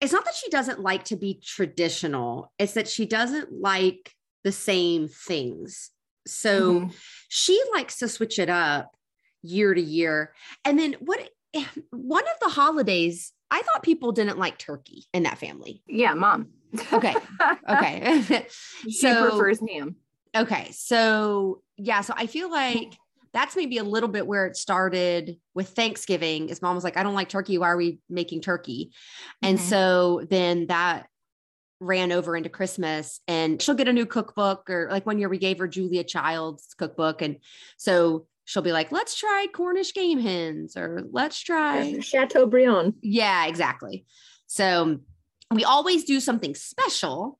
it's 0.00 0.12
not 0.12 0.24
that 0.24 0.34
she 0.34 0.48
doesn't 0.50 0.80
like 0.80 1.04
to 1.04 1.16
be 1.16 1.34
traditional, 1.42 2.52
it's 2.58 2.72
that 2.74 2.88
she 2.88 3.06
doesn't 3.06 3.52
like 3.52 4.14
the 4.42 4.52
same 4.52 5.06
things. 5.06 5.90
So 6.26 6.80
Mhm. 6.80 6.94
she 7.28 7.62
likes 7.72 7.98
to 7.98 8.08
switch 8.08 8.38
it 8.38 8.48
up 8.50 8.96
year 9.42 9.74
to 9.74 9.80
year. 9.80 10.34
And 10.64 10.78
then 10.78 10.94
what 11.00 11.30
one 11.90 12.24
of 12.24 12.40
the 12.40 12.48
holidays, 12.48 13.32
I 13.50 13.62
thought 13.62 13.82
people 13.82 14.12
didn't 14.12 14.38
like 14.38 14.58
turkey 14.58 15.04
in 15.12 15.24
that 15.24 15.38
family. 15.38 15.82
Yeah, 15.86 16.14
mom. 16.14 16.48
Okay. 16.92 17.14
Okay. 17.68 18.22
she 18.84 18.90
So- 18.92 19.30
prefers 19.30 19.58
ham. 19.68 19.96
okay. 20.36 20.70
So, 20.72 21.62
yeah. 21.76 22.00
So 22.02 22.14
I 22.16 22.26
feel 22.26 22.50
like 22.50 22.94
that's 23.32 23.54
maybe 23.56 23.78
a 23.78 23.84
little 23.84 24.08
bit 24.08 24.26
where 24.26 24.46
it 24.46 24.56
started 24.56 25.38
with 25.54 25.68
Thanksgiving. 25.70 26.48
Is 26.48 26.62
mom 26.62 26.74
was 26.74 26.84
like, 26.84 26.96
I 26.96 27.02
don't 27.02 27.14
like 27.14 27.28
turkey. 27.28 27.58
Why 27.58 27.68
are 27.70 27.76
we 27.76 28.00
making 28.08 28.40
turkey? 28.40 28.92
And 29.42 29.58
Mhm. 29.58 29.62
so 29.62 30.26
then 30.28 30.66
that 30.66 31.06
ran 31.80 32.12
over 32.12 32.36
into 32.36 32.48
Christmas 32.50 33.20
and 33.26 33.62
she'll 33.62 33.74
get 33.74 33.88
a 33.88 33.92
new 33.92 34.04
cookbook 34.04 34.68
or 34.68 34.88
like 34.90 35.06
one 35.06 35.18
year 35.18 35.28
we 35.30 35.38
gave 35.38 35.58
her 35.58 35.66
Julia 35.68 36.04
Child's 36.04 36.74
cookbook. 36.74 37.22
And 37.22 37.38
so 37.78 38.26
she'll 38.50 38.62
be 38.62 38.72
like, 38.72 38.90
let's 38.90 39.14
try 39.16 39.46
Cornish 39.54 39.94
game 39.94 40.18
hens 40.18 40.76
or 40.76 41.04
let's 41.12 41.38
try. 41.40 42.00
Chateaubriand. 42.00 42.94
Yeah, 43.00 43.46
exactly. 43.46 44.04
So 44.48 44.98
we 45.52 45.62
always 45.62 46.02
do 46.02 46.18
something 46.18 46.56
special, 46.56 47.38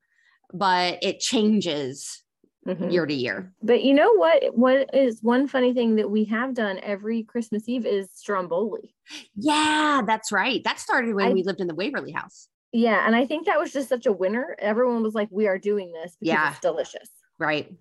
but 0.54 0.98
it 1.02 1.18
changes 1.18 2.22
Mhm. 2.68 2.92
year 2.92 3.06
to 3.06 3.14
year. 3.14 3.52
But 3.60 3.82
you 3.82 3.92
know 3.92 4.12
what? 4.14 4.54
What 4.56 4.94
is 4.94 5.20
one 5.22 5.48
funny 5.48 5.72
thing 5.74 5.96
that 5.96 6.10
we 6.10 6.24
have 6.26 6.54
done 6.54 6.78
every 6.80 7.24
Christmas 7.24 7.68
Eve 7.68 7.86
is 7.86 8.10
stromboli. 8.12 8.94
Yeah, 9.34 10.02
that's 10.06 10.30
right. 10.30 10.62
That 10.62 10.78
started 10.78 11.14
when 11.14 11.26
I- 11.26 11.32
we 11.32 11.42
lived 11.42 11.60
in 11.60 11.66
the 11.66 11.74
Waverly 11.74 12.12
house. 12.12 12.48
Yeah, 12.72 13.04
and 13.04 13.16
I 13.16 13.26
think 13.26 13.46
that 13.46 13.58
was 13.58 13.72
just 13.72 13.88
such 13.88 14.06
a 14.06 14.12
winner. 14.12 14.54
Everyone 14.60 15.02
was 15.02 15.14
like, 15.14 15.28
"We 15.32 15.48
are 15.48 15.58
doing 15.58 15.90
this 15.92 16.16
because 16.20 16.34
Yeah. 16.34 16.50
it's 16.50 16.60
delicious." 16.60 17.08
Right. 17.38 17.72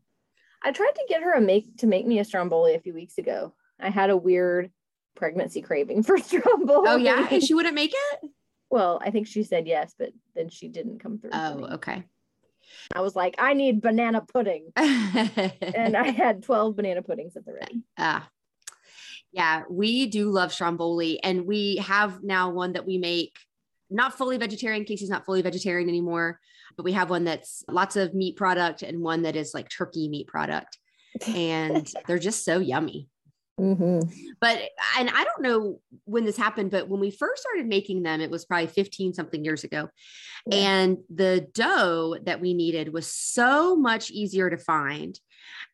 I 0.64 0.72
tried 0.72 0.96
to 0.96 1.06
get 1.08 1.24
her 1.24 1.34
a 1.34 1.42
make 1.42 1.78
to 1.78 1.88
make 1.88 2.06
me 2.06 2.20
a 2.20 2.26
stromboli 2.26 2.76
a 2.76 2.80
few 2.80 2.94
weeks 2.94 3.18
ago. 3.18 3.54
I 3.80 3.90
had 3.90 4.10
a 4.10 4.18
weird 4.18 4.72
pregnancy 5.16 5.62
craving 5.62 6.04
for 6.04 6.18
stromboli. 6.20 6.90
Oh, 6.90 6.96
yeah. 6.98 7.28
And 7.32 7.44
she 7.44 7.54
wouldn't 7.54 7.76
make 7.76 7.94
it? 7.94 8.30
well, 8.70 9.00
I 9.04 9.12
think 9.12 9.28
she 9.28 9.44
said 9.44 9.68
yes, 9.68 9.94
but 9.98 10.10
then 10.36 10.50
she 10.50 10.68
didn't 10.68 11.00
come 11.00 11.20
through. 11.20 11.32
Oh, 11.34 11.66
okay. 11.74 12.04
I 12.96 13.02
was 13.02 13.16
like, 13.16 13.36
I 13.40 13.54
need 13.54 13.82
banana 13.82 14.22
pudding, 14.22 14.72
and 14.76 15.98
I 15.98 16.12
had 16.12 16.44
twelve 16.44 16.76
banana 16.76 17.02
puddings 17.02 17.36
at 17.36 17.46
the 17.46 17.54
ready. 17.54 17.82
Ah, 17.98 18.30
yeah, 19.32 19.64
we 19.70 20.06
do 20.06 20.30
love 20.30 20.54
stromboli, 20.54 21.22
and 21.24 21.48
we 21.48 21.78
have 21.78 22.22
now 22.22 22.52
one 22.52 22.74
that 22.74 22.86
we 22.86 23.00
make 23.00 23.36
not 23.90 24.16
fully 24.16 24.38
vegetarian. 24.38 24.86
Casey's 24.86 25.10
not 25.10 25.26
fully 25.26 25.42
vegetarian 25.42 25.90
anymore, 25.90 26.40
but 26.80 26.86
we 26.86 26.94
have 26.94 27.10
one 27.10 27.26
that's 27.26 27.62
lots 27.68 27.98
of 27.98 28.14
meat 28.14 28.38
product 28.38 28.84
and 28.84 29.02
one 29.02 29.24
that 29.24 29.36
is 29.36 29.54
like 29.54 29.68
turkey 29.68 30.08
meat 30.08 30.28
product, 30.28 30.78
and 31.28 31.92
they're 32.08 32.18
just 32.18 32.46
so 32.46 32.60
yummy. 32.60 33.10
Mm-hmm. 33.60 34.00
But 34.40 34.62
and 34.98 35.10
I 35.10 35.26
don't 35.26 35.42
know 35.42 35.82
when 36.06 36.24
this 36.24 36.38
happened, 36.38 36.72
but 36.72 36.88
when 36.88 37.02
we 37.02 37.12
first 37.12 37.42
started 37.42 37.68
making 37.68 38.04
them, 38.04 38.22
it 38.22 38.32
was 38.32 38.46
probably 38.46 38.68
15 38.68 39.14
something 39.14 39.44
years 39.44 39.66
ago. 39.66 39.90
Yeah. 40.46 40.56
And 40.56 40.98
the 41.14 41.50
dough 41.54 42.16
that 42.24 42.40
we 42.40 42.54
needed 42.54 42.94
was 42.94 43.08
so 43.12 43.76
much 43.76 44.10
easier 44.10 44.50
to 44.50 44.58
find. 44.58 45.20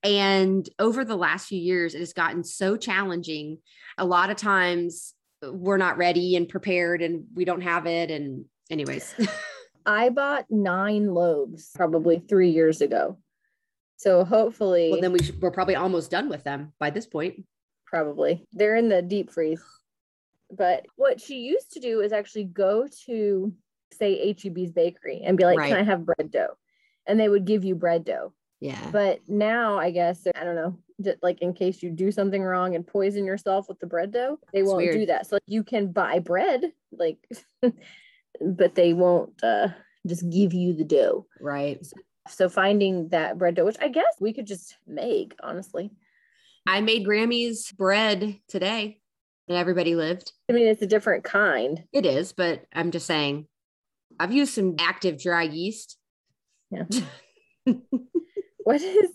And 0.01 0.67
over 0.79 1.05
the 1.05 1.15
last 1.15 1.45
few 1.45 1.59
years, 1.61 1.93
it 1.93 1.99
has 1.99 2.13
gotten 2.13 2.43
so 2.43 2.77
challenging. 2.77 3.59
A 3.99 4.05
lot 4.05 4.31
of 4.31 4.37
times 4.37 5.13
we're 5.43 5.77
not 5.77 5.97
ready 5.97 6.35
and 6.35 6.49
prepared 6.49 7.03
and 7.03 7.25
we 7.35 7.45
don't 7.45 7.61
have 7.61 7.85
it. 7.85 8.09
And 8.09 8.45
anyways, 8.71 9.13
I 9.85 10.09
bought 10.09 10.45
nine 10.49 11.13
loaves 11.13 11.71
probably 11.75 12.19
three 12.19 12.49
years 12.49 12.81
ago. 12.81 13.17
So 13.97 14.23
hopefully, 14.25 14.89
well, 14.91 15.01
then 15.01 15.13
we 15.13 15.19
should, 15.23 15.41
we're 15.41 15.51
probably 15.51 15.75
almost 15.75 16.11
done 16.11 16.27
with 16.29 16.43
them 16.43 16.73
by 16.79 16.89
this 16.89 17.05
point. 17.05 17.45
probably 17.85 18.45
they're 18.51 18.75
in 18.75 18.89
the 18.89 19.01
deep 19.01 19.31
freeze. 19.31 19.61
But 20.51 20.85
what 20.95 21.19
she 21.21 21.39
used 21.39 21.71
to 21.73 21.79
do 21.79 22.01
is 22.01 22.11
actually 22.11 22.45
go 22.45 22.87
to 23.05 23.53
say 23.93 24.33
HEB's 24.33 24.71
bakery 24.71 25.21
and 25.23 25.37
be 25.37 25.45
like, 25.45 25.57
Right. 25.57 25.69
"Can 25.69 25.77
I 25.79 25.83
have 25.83 26.05
bread 26.05 26.29
dough?" 26.29 26.57
And 27.07 27.19
they 27.19 27.29
would 27.29 27.45
give 27.45 27.63
you 27.63 27.73
bread 27.75 28.03
dough. 28.03 28.33
Yeah. 28.59 28.89
But 28.91 29.21
now 29.27 29.77
I 29.77 29.91
guess 29.91 30.27
I 30.35 30.43
don't 30.43 30.55
know, 30.55 30.77
just 31.01 31.23
like 31.23 31.41
in 31.41 31.53
case 31.53 31.81
you 31.81 31.89
do 31.89 32.11
something 32.11 32.43
wrong 32.43 32.75
and 32.75 32.85
poison 32.85 33.25
yourself 33.25 33.69
with 33.69 33.79
the 33.79 33.87
bread 33.87 34.11
dough, 34.11 34.39
they 34.53 34.59
That's 34.61 34.71
won't 34.71 34.83
weird. 34.83 34.95
do 34.95 35.05
that. 35.07 35.27
So 35.27 35.35
like, 35.37 35.43
you 35.47 35.63
can 35.63 35.91
buy 35.91 36.19
bread, 36.19 36.71
like, 36.91 37.17
but 38.41 38.75
they 38.75 38.93
won't 38.93 39.43
uh, 39.43 39.69
just 40.07 40.29
give 40.29 40.53
you 40.53 40.73
the 40.73 40.83
dough. 40.83 41.25
Right. 41.39 41.85
So 42.27 42.49
finding 42.49 43.09
that 43.09 43.37
bread 43.37 43.55
dough, 43.55 43.65
which 43.65 43.77
I 43.79 43.87
guess 43.87 44.15
we 44.19 44.33
could 44.33 44.47
just 44.47 44.75
make, 44.87 45.35
honestly. 45.41 45.91
I 46.67 46.81
made 46.81 47.05
Grammy's 47.05 47.71
bread 47.71 48.39
today 48.47 48.99
and 49.47 49.57
everybody 49.57 49.95
lived. 49.95 50.31
I 50.49 50.53
mean, 50.53 50.67
it's 50.67 50.81
a 50.81 50.87
different 50.87 51.23
kind. 51.23 51.83
It 51.93 52.05
is, 52.05 52.33
but 52.33 52.63
I'm 52.73 52.91
just 52.91 53.05
saying, 53.05 53.47
I've 54.19 54.33
used 54.33 54.53
some 54.53 54.75
active 54.79 55.21
dry 55.21 55.43
yeast. 55.43 55.97
Yeah. 56.71 56.85
what 58.63 58.81
is 58.81 59.11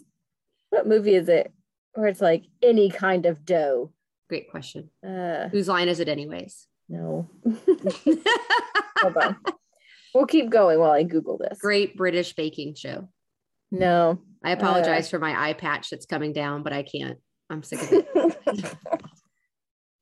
what 0.71 0.87
movie 0.87 1.15
is 1.15 1.29
it 1.29 1.53
where 1.95 2.07
it's 2.07 2.21
like 2.21 2.45
any 2.63 2.91
kind 2.91 3.27
of 3.27 3.45
dough? 3.45 3.93
Great 4.29 4.51
question. 4.51 4.91
Uh 5.05 5.49
Whose 5.49 5.69
line 5.69 5.89
is 5.89 6.01
it, 6.01 6.09
anyways? 6.09 6.67
No. 6.91 7.29
Hold 8.99 9.17
on. 9.17 9.37
We'll 10.15 10.27
keep 10.27 10.51
going 10.51 10.81
while 10.81 10.91
I 10.91 11.05
Google 11.05 11.39
this. 11.39 11.59
Great 11.61 11.97
British 11.97 12.35
baking 12.35 12.75
show. 12.75 13.09
No. 13.71 14.21
I 14.45 14.51
apologize 14.51 15.09
for 15.09 15.21
my 15.21 15.49
eye 15.49 15.53
patch 15.53 15.91
that's 15.91 16.07
coming 16.07 16.33
down, 16.33 16.65
but 16.65 16.73
I 16.73 16.83
can't. 16.83 17.19
I'm 17.49 17.63
sick 17.63 17.81
of 17.83 17.93
it. 17.93 18.75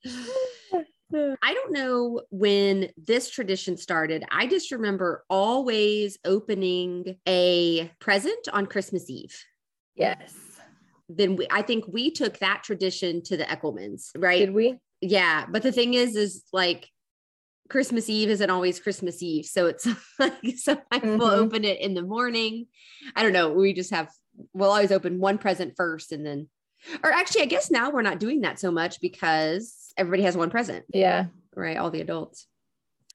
I 1.43 1.55
don't 1.55 1.73
know 1.73 2.23
when 2.31 2.91
this 2.97 3.31
tradition 3.31 3.77
started. 3.77 4.25
I 4.31 4.47
just 4.47 4.73
remember 4.73 5.25
always 5.29 6.19
opening 6.25 7.17
a 7.27 7.91
present 7.99 8.49
on 8.53 8.67
Christmas 8.67 9.11
Eve. 9.11 9.37
yes. 9.95 10.35
Then 11.11 11.37
we, 11.37 11.47
I 11.51 11.63
think 11.63 11.87
we 11.89 12.11
took 12.11 12.39
that 12.41 12.63
tradition 12.63 13.23
to 13.25 13.39
the 13.39 13.45
Eckelmans, 13.45 14.11
right? 14.17 14.41
Did 14.41 14.53
we? 14.53 14.79
Yeah 15.01 15.47
but 15.51 15.63
the 15.63 15.73
thing 15.73 15.95
is 15.95 16.17
is 16.17 16.45
like 16.53 16.89
christmas 17.69 18.09
eve 18.09 18.31
isn't 18.31 18.51
always 18.51 18.81
christmas 18.81 19.23
eve 19.23 19.45
so 19.45 19.67
it's 19.67 19.87
like 20.19 20.33
sometimes 20.57 21.03
we'll 21.03 21.31
Mhm. 21.31 21.39
open 21.39 21.65
it 21.65 21.81
in 21.81 21.95
the 21.95 22.03
morning 22.03 22.67
i 23.15 23.23
don't 23.23 23.33
know 23.33 23.53
we 23.53 23.73
just 23.73 23.91
have 23.91 24.09
we'll 24.53 24.71
always 24.71 24.93
open 24.93 25.21
one 25.21 25.39
present 25.39 25.75
first 25.77 26.13
and 26.13 26.25
then 26.25 26.49
or 27.05 27.13
actually 27.13 27.43
i 27.43 27.47
guess 27.47 27.71
now 27.71 27.91
we're 27.91 28.03
not 28.03 28.21
doing 28.21 28.41
that 28.43 28.59
so 28.59 28.71
much 28.71 29.01
because 29.01 29.93
everybody 29.97 30.23
has 30.23 30.37
one 30.37 30.51
present 30.51 30.85
Yeah. 30.93 31.27
right 31.55 31.77
all 31.77 31.91
the 31.91 32.01
adults 32.01 32.47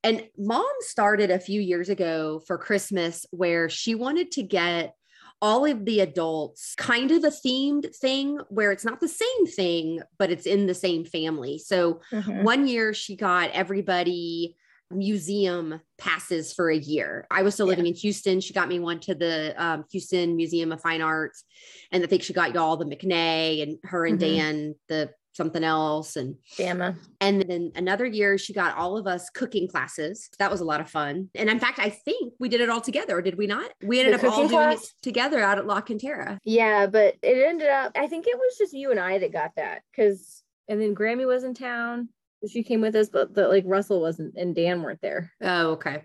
and 0.04 0.24
mom 0.38 0.66
started 0.82 1.32
a 1.32 1.40
few 1.40 1.62
years 1.62 1.90
ago 1.90 2.42
for 2.46 2.58
christmas 2.58 3.26
where 3.32 3.70
she 3.70 3.96
wanted 3.96 4.32
to 4.34 4.44
get 4.44 4.96
all 5.42 5.66
of 5.66 5.86
the 5.86 6.00
adults 6.00 6.74
kind 6.76 7.12
of 7.12 7.24
a 7.24 7.28
themed 7.30 7.94
thing 7.98 8.40
where 8.50 8.72
it's 8.72 8.86
not 8.86 9.00
the 9.00 9.08
same 9.08 9.46
thing 9.48 10.02
but 10.18 10.32
it's 10.32 10.46
in 10.46 10.68
the 10.68 10.74
same 10.74 11.04
family 11.04 11.58
so 11.58 12.00
Mhm. 12.12 12.44
one 12.44 12.68
year 12.68 12.94
she 12.94 13.16
got 13.16 13.50
everybody 13.52 14.56
museum 14.92 15.82
passes 15.98 16.54
for 16.54 16.70
a 16.70 16.78
year. 16.78 17.26
I 17.32 17.42
was 17.42 17.56
still 17.56 17.66
living 17.66 17.88
in 17.88 17.96
Houston. 17.96 18.40
She 18.40 18.54
got 18.54 18.68
me 18.70 18.78
one 18.80 19.00
to 19.00 19.16
the 19.16 19.56
um, 19.58 19.86
Houston 19.92 20.36
Museum 20.36 20.72
of 20.72 20.82
Fine 20.82 21.02
Arts. 21.02 21.44
And 21.92 22.04
I 22.04 22.06
think 22.06 22.22
she 22.22 22.32
got 22.32 22.54
y'all 22.54 22.78
the 22.78 22.86
McNay 22.86 23.64
and 23.64 23.80
her 23.86 24.06
and 24.06 24.18
Mhm. 24.18 24.20
Dan 24.20 24.76
the 24.90 25.10
something 25.34 25.64
else. 25.64 26.16
And 26.16 26.36
Bama. 26.58 26.96
and 27.20 27.42
then 27.42 27.72
another 27.76 28.06
year 28.06 28.38
she 28.38 28.54
got 28.54 28.78
all 28.78 28.98
of 28.98 29.08
us 29.08 29.30
cooking 29.30 29.68
classes. 29.68 30.30
That 30.40 30.52
was 30.52 30.62
a 30.62 30.66
lot 30.66 30.82
of 30.82 30.90
fun. 30.90 31.30
And 31.36 31.50
in 31.50 31.60
fact, 31.60 31.80
I 31.80 31.90
think 31.90 32.34
we 32.40 32.50
did 32.50 32.62
it 32.62 32.70
all 32.70 32.82
together, 32.82 33.18
or 33.18 33.22
did 33.22 33.38
we 33.38 33.48
not? 33.48 33.72
We 33.84 34.00
ended 34.00 34.20
The 34.20 34.28
up 34.28 34.34
all 34.34 34.44
cooking 34.44 34.58
doing 34.58 34.72
it 34.72 34.80
together 35.02 35.40
out 35.40 35.58
at 35.58 35.68
La 35.68 35.82
Cantera. 35.82 36.38
Yeah, 36.44 36.88
but 36.88 37.16
it 37.22 37.48
ended 37.48 37.70
up, 37.70 37.92
I 37.96 38.08
think 38.08 38.28
it 38.28 38.38
was 38.38 38.58
just 38.58 38.74
you 38.74 38.92
and 38.92 39.00
I 39.00 39.18
that 39.20 39.34
got 39.34 39.52
that 39.58 39.82
because, 39.92 40.44
and 40.68 40.82
then 40.82 40.96
Grammy 40.96 41.28
was 41.28 41.44
in 41.44 41.54
town. 41.54 42.10
She 42.50 42.64
came 42.64 42.82
with 42.82 42.96
us, 42.96 43.10
but, 43.10 43.34
but 43.34 43.50
like 43.50 43.64
Russell 43.66 44.02
wasn't 44.02 44.36
and 44.36 44.54
Dan 44.54 44.82
weren't 44.82 45.02
there. 45.02 45.32
Oh, 45.42 45.72
okay. 45.72 46.04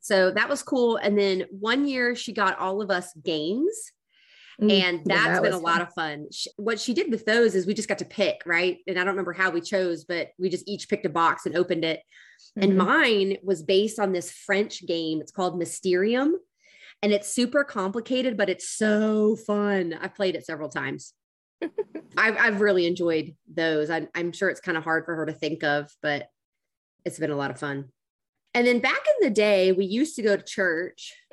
So 0.00 0.32
that 0.32 0.48
was 0.48 0.62
cool. 0.62 0.96
And 0.96 1.16
then 1.18 1.44
one 1.50 1.86
year 1.86 2.14
she 2.16 2.32
got 2.32 2.58
all 2.58 2.82
of 2.82 2.90
us 2.90 3.12
games. 3.22 3.92
And 4.70 5.00
Mm, 5.00 5.02
yeah, 5.06 5.28
that 5.28 5.42
been 5.42 5.52
a 5.52 5.56
was 5.56 5.62
lot 5.62 5.80
of 5.82 5.92
fun. 5.94 6.26
Sh- 6.32 6.48
What 6.56 6.78
she 6.80 6.94
did 6.94 7.10
with 7.10 7.24
those 7.24 7.54
is 7.54 7.66
we 7.66 7.74
just 7.74 7.88
got 7.88 7.98
to 7.98 8.04
pick, 8.04 8.42
right? 8.46 8.78
And 8.86 8.98
I 8.98 9.04
don't 9.04 9.14
remember 9.14 9.32
how 9.32 9.50
we 9.50 9.60
chose, 9.60 10.04
but 10.04 10.28
we 10.38 10.48
just 10.48 10.68
each 10.68 10.88
picked 10.88 11.06
a 11.06 11.10
box 11.10 11.46
and 11.46 11.56
opened 11.56 11.84
it. 11.84 12.00
And 12.56 12.72
Mhm. 12.72 12.76
mine 12.76 13.36
was 13.42 13.62
based 13.62 13.98
on 13.98 14.12
this 14.12 14.30
French 14.30 14.86
game. 14.86 15.20
It's 15.20 15.32
called 15.32 15.58
Mysterium. 15.58 16.36
And 17.02 17.12
it's 17.12 17.28
super 17.32 17.64
complicated, 17.64 18.36
but 18.36 18.48
it's 18.48 18.68
so 18.68 19.34
fun. 19.34 19.92
I've 20.00 20.14
played 20.14 20.36
it 20.36 20.46
several 20.46 20.68
times. 20.68 21.14
I've, 22.16 22.36
I've 22.36 22.60
really 22.60 22.86
enjoyed 22.86 23.34
those. 23.52 23.90
I'm, 23.90 24.08
I'm 24.14 24.32
sure 24.32 24.48
it's 24.50 24.60
kind 24.60 24.78
of 24.78 24.84
hard 24.84 25.04
for 25.04 25.16
her 25.16 25.26
to 25.26 25.32
think 25.32 25.64
of, 25.64 25.90
but 26.02 26.28
it's 27.04 27.18
been 27.18 27.30
a 27.32 27.36
lot 27.36 27.50
of 27.50 27.58
fun. 27.58 27.88
And 28.54 28.66
then 28.66 28.78
back 28.80 29.00
in 29.20 29.28
the 29.28 29.34
day, 29.34 29.72
we 29.72 29.86
used 29.86 30.14
to 30.16 30.22
go 30.22 30.36
to 30.36 30.42
church. 30.44 31.14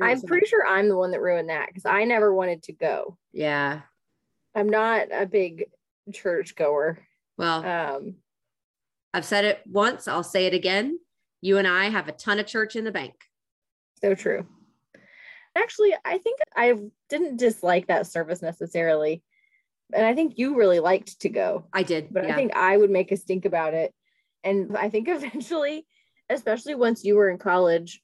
I'm 0.00 0.22
pretty 0.22 0.46
sure 0.46 0.66
I'm 0.66 0.88
the 0.88 0.96
one 0.96 1.10
that 1.12 1.20
ruined 1.20 1.48
that 1.50 1.68
because 1.68 1.84
I 1.86 2.04
never 2.04 2.32
wanted 2.34 2.62
to 2.64 2.72
go. 2.72 3.16
Yeah. 3.32 3.80
I'm 4.54 4.68
not 4.68 5.08
a 5.12 5.26
big 5.26 5.66
church 6.12 6.54
goer. 6.56 6.98
Well, 7.36 7.64
Um, 7.64 8.14
I've 9.14 9.24
said 9.24 9.44
it 9.44 9.60
once. 9.66 10.08
I'll 10.08 10.22
say 10.24 10.46
it 10.46 10.54
again. 10.54 10.98
You 11.40 11.58
and 11.58 11.68
I 11.68 11.86
have 11.90 12.08
a 12.08 12.12
ton 12.12 12.38
of 12.40 12.46
church 12.46 12.76
in 12.76 12.84
the 12.84 12.92
bank. 12.92 13.14
so 14.02 14.14
true. 14.14 14.46
Actually, 15.56 15.94
I 16.04 16.18
think 16.18 16.38
I 16.54 16.74
didn't 17.08 17.36
dislike 17.38 17.88
that 17.88 18.06
service 18.06 18.42
necessarily. 18.42 19.22
And 19.92 20.04
I 20.04 20.14
think 20.14 20.38
you 20.38 20.56
really 20.56 20.78
liked 20.80 21.20
to 21.20 21.28
go, 21.28 21.64
I 21.72 21.82
did. 21.82 22.12
but 22.12 22.24
yeah. 22.24 22.32
I 22.32 22.36
think 22.36 22.52
I 22.54 22.76
would 22.76 22.90
make 22.90 23.10
a 23.10 23.16
stink 23.16 23.44
about 23.44 23.74
it. 23.74 23.92
And 24.44 24.76
I 24.76 24.88
think 24.90 25.08
eventually, 25.10 25.86
especially 26.28 26.74
once 26.74 27.04
you 27.04 27.16
were 27.16 27.30
in 27.30 27.38
college, 27.38 28.02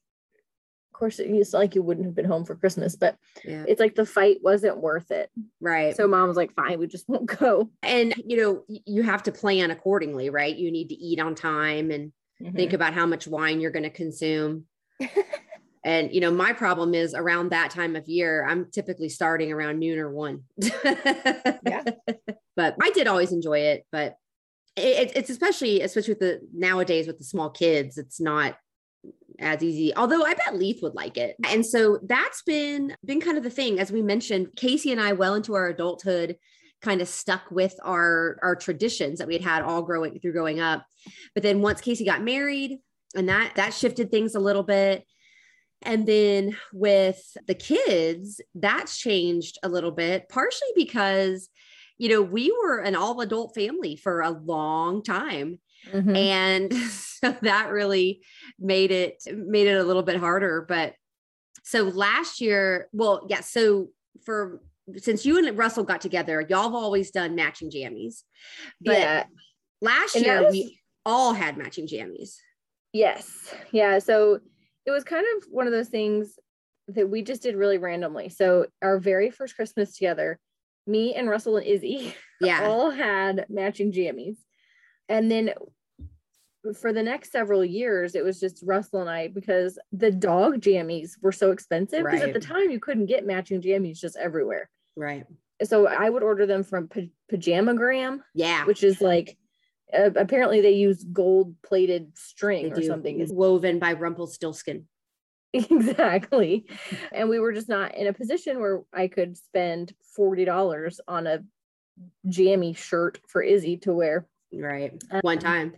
of 0.95 0.99
course, 0.99 1.19
it's 1.19 1.53
like 1.53 1.75
you 1.75 1.83
wouldn't 1.83 2.07
have 2.07 2.15
been 2.15 2.25
home 2.25 2.45
for 2.45 2.55
Christmas, 2.55 2.95
but 2.95 3.17
yeah. 3.45 3.65
it's 3.67 3.81
like 3.81 3.97
the 3.97 4.07
fight 4.07 4.39
wasn't 4.43 4.79
worth 4.79 5.11
it. 5.11 5.29
Right. 5.61 5.97
So 5.97 6.07
mom 6.07 6.29
was 6.29 6.37
like, 6.37 6.55
fine, 6.55 6.79
we 6.79 6.87
just 6.87 7.09
won't 7.09 7.27
go. 7.27 7.69
and 7.83 8.15
you 8.25 8.37
know, 8.37 8.65
you 8.69 9.03
have 9.03 9.25
to 9.25 9.33
plan 9.33 9.73
accordingly, 9.73 10.31
right? 10.31 10.55
You 10.55 10.71
need 10.71 10.91
to 10.91 10.95
eat 10.95 11.19
on 11.19 11.35
time 11.35 11.91
and 11.91 12.13
think 12.41 12.71
Mm-hmm. 12.71 12.75
about 12.75 12.95
how 12.95 13.07
much 13.07 13.27
wine 13.27 13.61
you're 13.61 13.73
going 13.73 13.85
to 13.85 13.91
consume. 13.91 14.67
and 15.85 16.13
you 16.15 16.21
know, 16.21 16.31
my 16.31 16.53
problem 16.53 16.95
is 16.95 17.13
around 17.13 17.51
that 17.51 17.71
time 17.71 17.97
of 17.97 18.09
year, 18.09 18.47
I'm 18.49 18.71
typically 18.71 19.09
starting 19.09 19.53
around 19.53 19.81
noon 19.81 19.99
or 19.99 20.11
one. 20.11 20.45
Yeah. 21.67 21.83
But 22.57 22.77
I 22.81 22.91
did 22.91 23.09
always 23.09 23.33
enjoy 23.33 23.59
it, 23.59 23.85
but 23.91 24.17
it, 24.77 25.13
it's 25.17 25.31
especially 25.31 25.81
especially 25.81 26.13
with 26.13 26.21
the 26.21 26.41
nowadays 26.53 27.09
with 27.09 27.19
the 27.19 27.25
small 27.25 27.51
kids, 27.51 27.99
it's 27.99 28.21
not 28.21 28.57
as 29.45 29.63
easy. 29.63 29.95
Although 29.95 30.25
I 30.25 30.35
bet 30.35 30.57
Leith 30.57 30.81
would 30.83 30.95
like 30.95 31.17
it. 31.17 31.37
And 31.51 31.65
so 31.65 31.99
that's 32.03 32.43
been 32.43 32.97
been 33.05 33.21
kind 33.21 33.37
of 33.39 33.45
the 33.45 33.51
thing 33.51 33.79
as 33.79 33.93
we 33.93 34.03
mentioned, 34.03 34.49
Casey 34.57 34.91
and 34.93 35.01
I 35.01 35.13
well 35.13 35.35
into 35.35 35.55
our 35.55 35.69
adulthood 35.69 36.37
kind 36.83 37.01
of 37.01 37.09
stuck 37.09 37.51
with 37.51 37.75
our 37.83 38.39
our 38.43 38.57
traditions 38.57 39.19
that 39.19 39.29
we 39.29 39.35
had 39.35 39.43
had 39.43 39.63
all 39.63 39.83
growing 39.83 40.19
through 40.21 40.33
growing 40.33 40.61
up. 40.61 40.85
But 41.35 41.43
then 41.43 41.61
once 41.63 41.81
Casey 41.81 42.05
got 42.05 42.23
married 42.23 42.79
and 43.15 43.29
that 43.29 43.55
that 43.57 43.75
shifted 43.75 44.11
things 44.11 44.35
a 44.35 44.41
little 44.41 44.63
bit. 44.65 45.05
And 45.83 46.07
then 46.07 46.57
with 46.73 47.23
the 47.47 47.55
kids, 47.55 48.41
that's 48.55 48.97
changed 48.99 49.59
a 49.63 49.69
little 49.69 49.91
bit, 49.93 50.29
partially 50.29 50.73
because 50.75 51.49
you 51.97 52.09
know, 52.09 52.23
we 52.23 52.51
were 52.51 52.79
an 52.79 52.97
all 52.97 53.21
adult 53.21 53.55
family 53.55 53.95
for 53.95 54.21
a 54.21 54.31
long 54.31 55.03
time 55.03 55.61
Mhm. 55.93 56.17
and 56.17 56.73
so 57.25 57.37
that 57.43 57.71
really 57.71 58.21
made 58.59 58.91
it 58.91 59.23
made 59.33 59.67
it 59.67 59.77
a 59.79 59.85
little 59.85 60.03
bit 60.03 60.17
harder 60.17 60.65
but 60.69 60.95
so 61.63 61.83
last 61.85 62.41
year 62.41 62.89
well 62.93 63.27
yeah 63.29 63.41
so 63.41 63.89
for 64.25 64.61
since 64.97 65.25
you 65.25 65.39
and 65.39 65.57
russell 65.57 65.85
got 65.85 66.01
together 66.01 66.45
y'all 66.49 66.65
have 66.65 66.75
always 66.75 67.11
done 67.11 67.35
matching 67.35 67.71
jammies 67.71 68.23
but 68.81 68.99
yeah. 68.99 69.25
last 69.81 70.17
And 70.17 70.25
year 70.25 70.43
was- 70.45 70.53
we 70.53 70.79
all 71.07 71.33
had 71.33 71.57
matching 71.57 71.87
jammies 71.87 72.37
Yes. 72.95 73.53
Yeah. 73.73 73.99
So 73.99 74.39
it 74.87 74.91
was 74.93 75.03
kind 75.05 75.27
of 75.37 75.49
one 75.51 75.67
of 75.67 75.73
those 75.73 75.89
things 75.89 76.39
that 76.89 77.11
we 77.11 77.23
just 77.23 77.43
did 77.43 77.57
really 77.57 77.77
randomly. 77.77 78.29
So 78.29 78.67
our 78.81 78.99
very 79.01 79.31
first 79.31 79.57
Christmas 79.57 79.97
together, 79.97 80.39
me 80.87 81.13
and 81.15 81.29
Russell 81.29 81.57
and 81.57 81.67
Izzy 81.67 82.15
yeah 82.41 82.67
all 82.69 82.91
had 82.91 83.47
matching 83.51 83.93
jammies. 83.93 84.37
And 85.09 85.31
then 85.31 85.51
for 86.73 86.93
the 86.93 87.03
next 87.03 87.31
several 87.33 87.65
years, 87.65 88.15
it 88.15 88.25
was 88.25 88.41
just 88.41 88.63
Russell 88.65 89.01
and 89.01 89.11
I 89.11 89.29
because 89.29 89.79
the 89.93 90.11
dog 90.11 90.61
jammies 90.61 91.13
were 91.21 91.33
so 91.33 91.51
expensive. 91.51 92.05
Because 92.05 92.23
at 92.23 92.33
the 92.33 92.41
time 92.41 92.71
you 92.71 92.81
couldn't 92.81 93.07
get 93.07 93.27
matching 93.27 93.61
jammies 93.61 93.99
just 94.01 94.17
everywhere. 94.17 94.71
right 94.97 95.27
So 95.63 95.87
I 95.87 96.09
would 96.09 96.23
order 96.23 96.47
them 96.47 96.63
from 96.65 96.89
pa- 96.89 97.01
Pajamagram, 97.31 98.21
yeah 98.35 98.65
which 98.65 98.83
is 98.83 99.01
like 99.01 99.37
uh, 99.93 100.11
apparently 100.17 100.61
they 100.61 100.73
use 100.73 101.05
gold 101.05 101.55
plated 101.63 102.07
they 102.07 102.13
string 102.15 102.73
or 102.73 102.77
do. 102.77 102.83
something. 102.87 103.21
It's 103.21 103.33
woven 103.33 103.79
by 103.79 103.93
rumpelstiltskin 103.93 104.87
exactly. 105.53 106.67
And 107.13 107.29
we 107.29 107.39
were 107.39 107.53
just 107.53 107.69
not 107.69 107.95
in 107.95 108.07
a 108.09 108.13
position 108.13 108.59
where 108.61 108.83
I 108.93 109.07
could 109.09 109.37
spend 109.37 109.93
$40 110.19 110.99
on 111.07 111.27
a 111.29 111.45
jammy 112.29 112.73
shirt 112.75 113.21
for 113.29 113.41
Izzy 113.43 113.77
to 113.79 113.93
wear. 113.95 114.27
right 114.53 114.93
one 115.21 115.39
Um, 115.39 115.43
time 115.43 115.77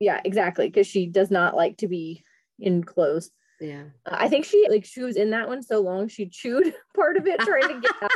Yeah, 0.00 0.20
exactly. 0.24 0.66
Because 0.66 0.86
she 0.86 1.06
does 1.06 1.30
not 1.30 1.54
like 1.54 1.76
to 1.78 1.88
be 1.88 2.24
in 2.58 2.82
clothes. 2.82 3.30
yeah 3.60 3.84
Uh, 4.06 4.16
I 4.18 4.28
think 4.28 4.44
she 4.46 4.66
like 4.68 4.84
she 4.84 5.02
was 5.02 5.16
in 5.16 5.30
that 5.30 5.48
one 5.48 5.62
so 5.62 5.80
long 5.80 6.08
she 6.08 6.26
chewed 6.28 6.74
part 6.96 7.16
of 7.16 7.26
it 7.26 7.38
trying 7.40 7.68
to 7.68 7.80
get 7.80 8.02
out. 8.02 8.10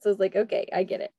So 0.00 0.08
I 0.08 0.12
was 0.12 0.18
like, 0.18 0.36
okay, 0.36 0.66
I 0.72 0.84
get 0.84 1.00
it. 1.00 1.12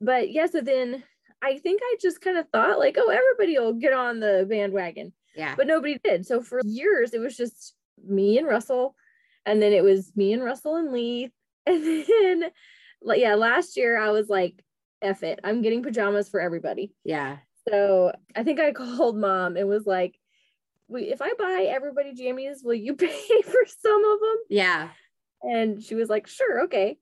But 0.00 0.30
yeah, 0.30 0.46
so 0.46 0.60
then 0.60 1.02
I 1.42 1.58
think 1.58 1.80
I 1.82 1.96
just 2.00 2.20
kind 2.20 2.36
of 2.36 2.48
thought 2.50 2.78
like, 2.78 2.96
oh, 2.98 3.08
everybody 3.10 3.58
will 3.58 3.74
get 3.74 3.92
on 3.92 4.20
the 4.20 4.46
bandwagon. 4.48 5.12
yeah 5.36 5.54
but 5.56 5.66
nobody 5.66 5.98
did. 6.02 6.26
So 6.26 6.40
for 6.42 6.60
years, 6.64 7.14
it 7.14 7.20
was 7.20 7.36
just 7.36 7.74
me 8.06 8.38
and 8.38 8.46
Russell, 8.46 8.94
and 9.46 9.60
then 9.62 9.72
it 9.72 9.82
was 9.84 10.12
me 10.16 10.32
and 10.32 10.42
Russell 10.44 10.76
and 10.76 10.92
Lee, 10.92 11.30
and 11.66 11.84
then 11.84 12.44
like 13.02 13.20
yeah, 13.20 13.34
last 13.34 13.76
year 13.76 13.98
I 13.98 14.10
was 14.10 14.28
like, 14.28 14.62
"F 15.02 15.22
it, 15.22 15.40
I'm 15.44 15.62
getting 15.62 15.82
pajamas 15.82 16.28
for 16.28 16.40
everybody." 16.40 16.92
yeah 17.04 17.38
So 17.70 18.12
I 18.34 18.42
think 18.42 18.60
I 18.60 18.72
called 18.82 19.16
mom 19.16 19.56
and 19.56 19.68
was 19.68 19.86
like, 19.86 20.18
"We, 20.88 21.04
if 21.04 21.20
I 21.22 21.32
buy 21.38 21.66
everybody 21.68 22.14
jammies, 22.14 22.64
will 22.64 22.74
you 22.74 22.94
pay 23.06 23.42
for 23.42 23.64
some 23.66 24.04
of 24.04 24.20
them?" 24.20 24.36
yeah 24.48 24.88
And 25.42 25.82
she 25.82 25.94
was 25.94 26.08
like, 26.08 26.26
"Sure, 26.26 26.64
okay." 26.64 26.98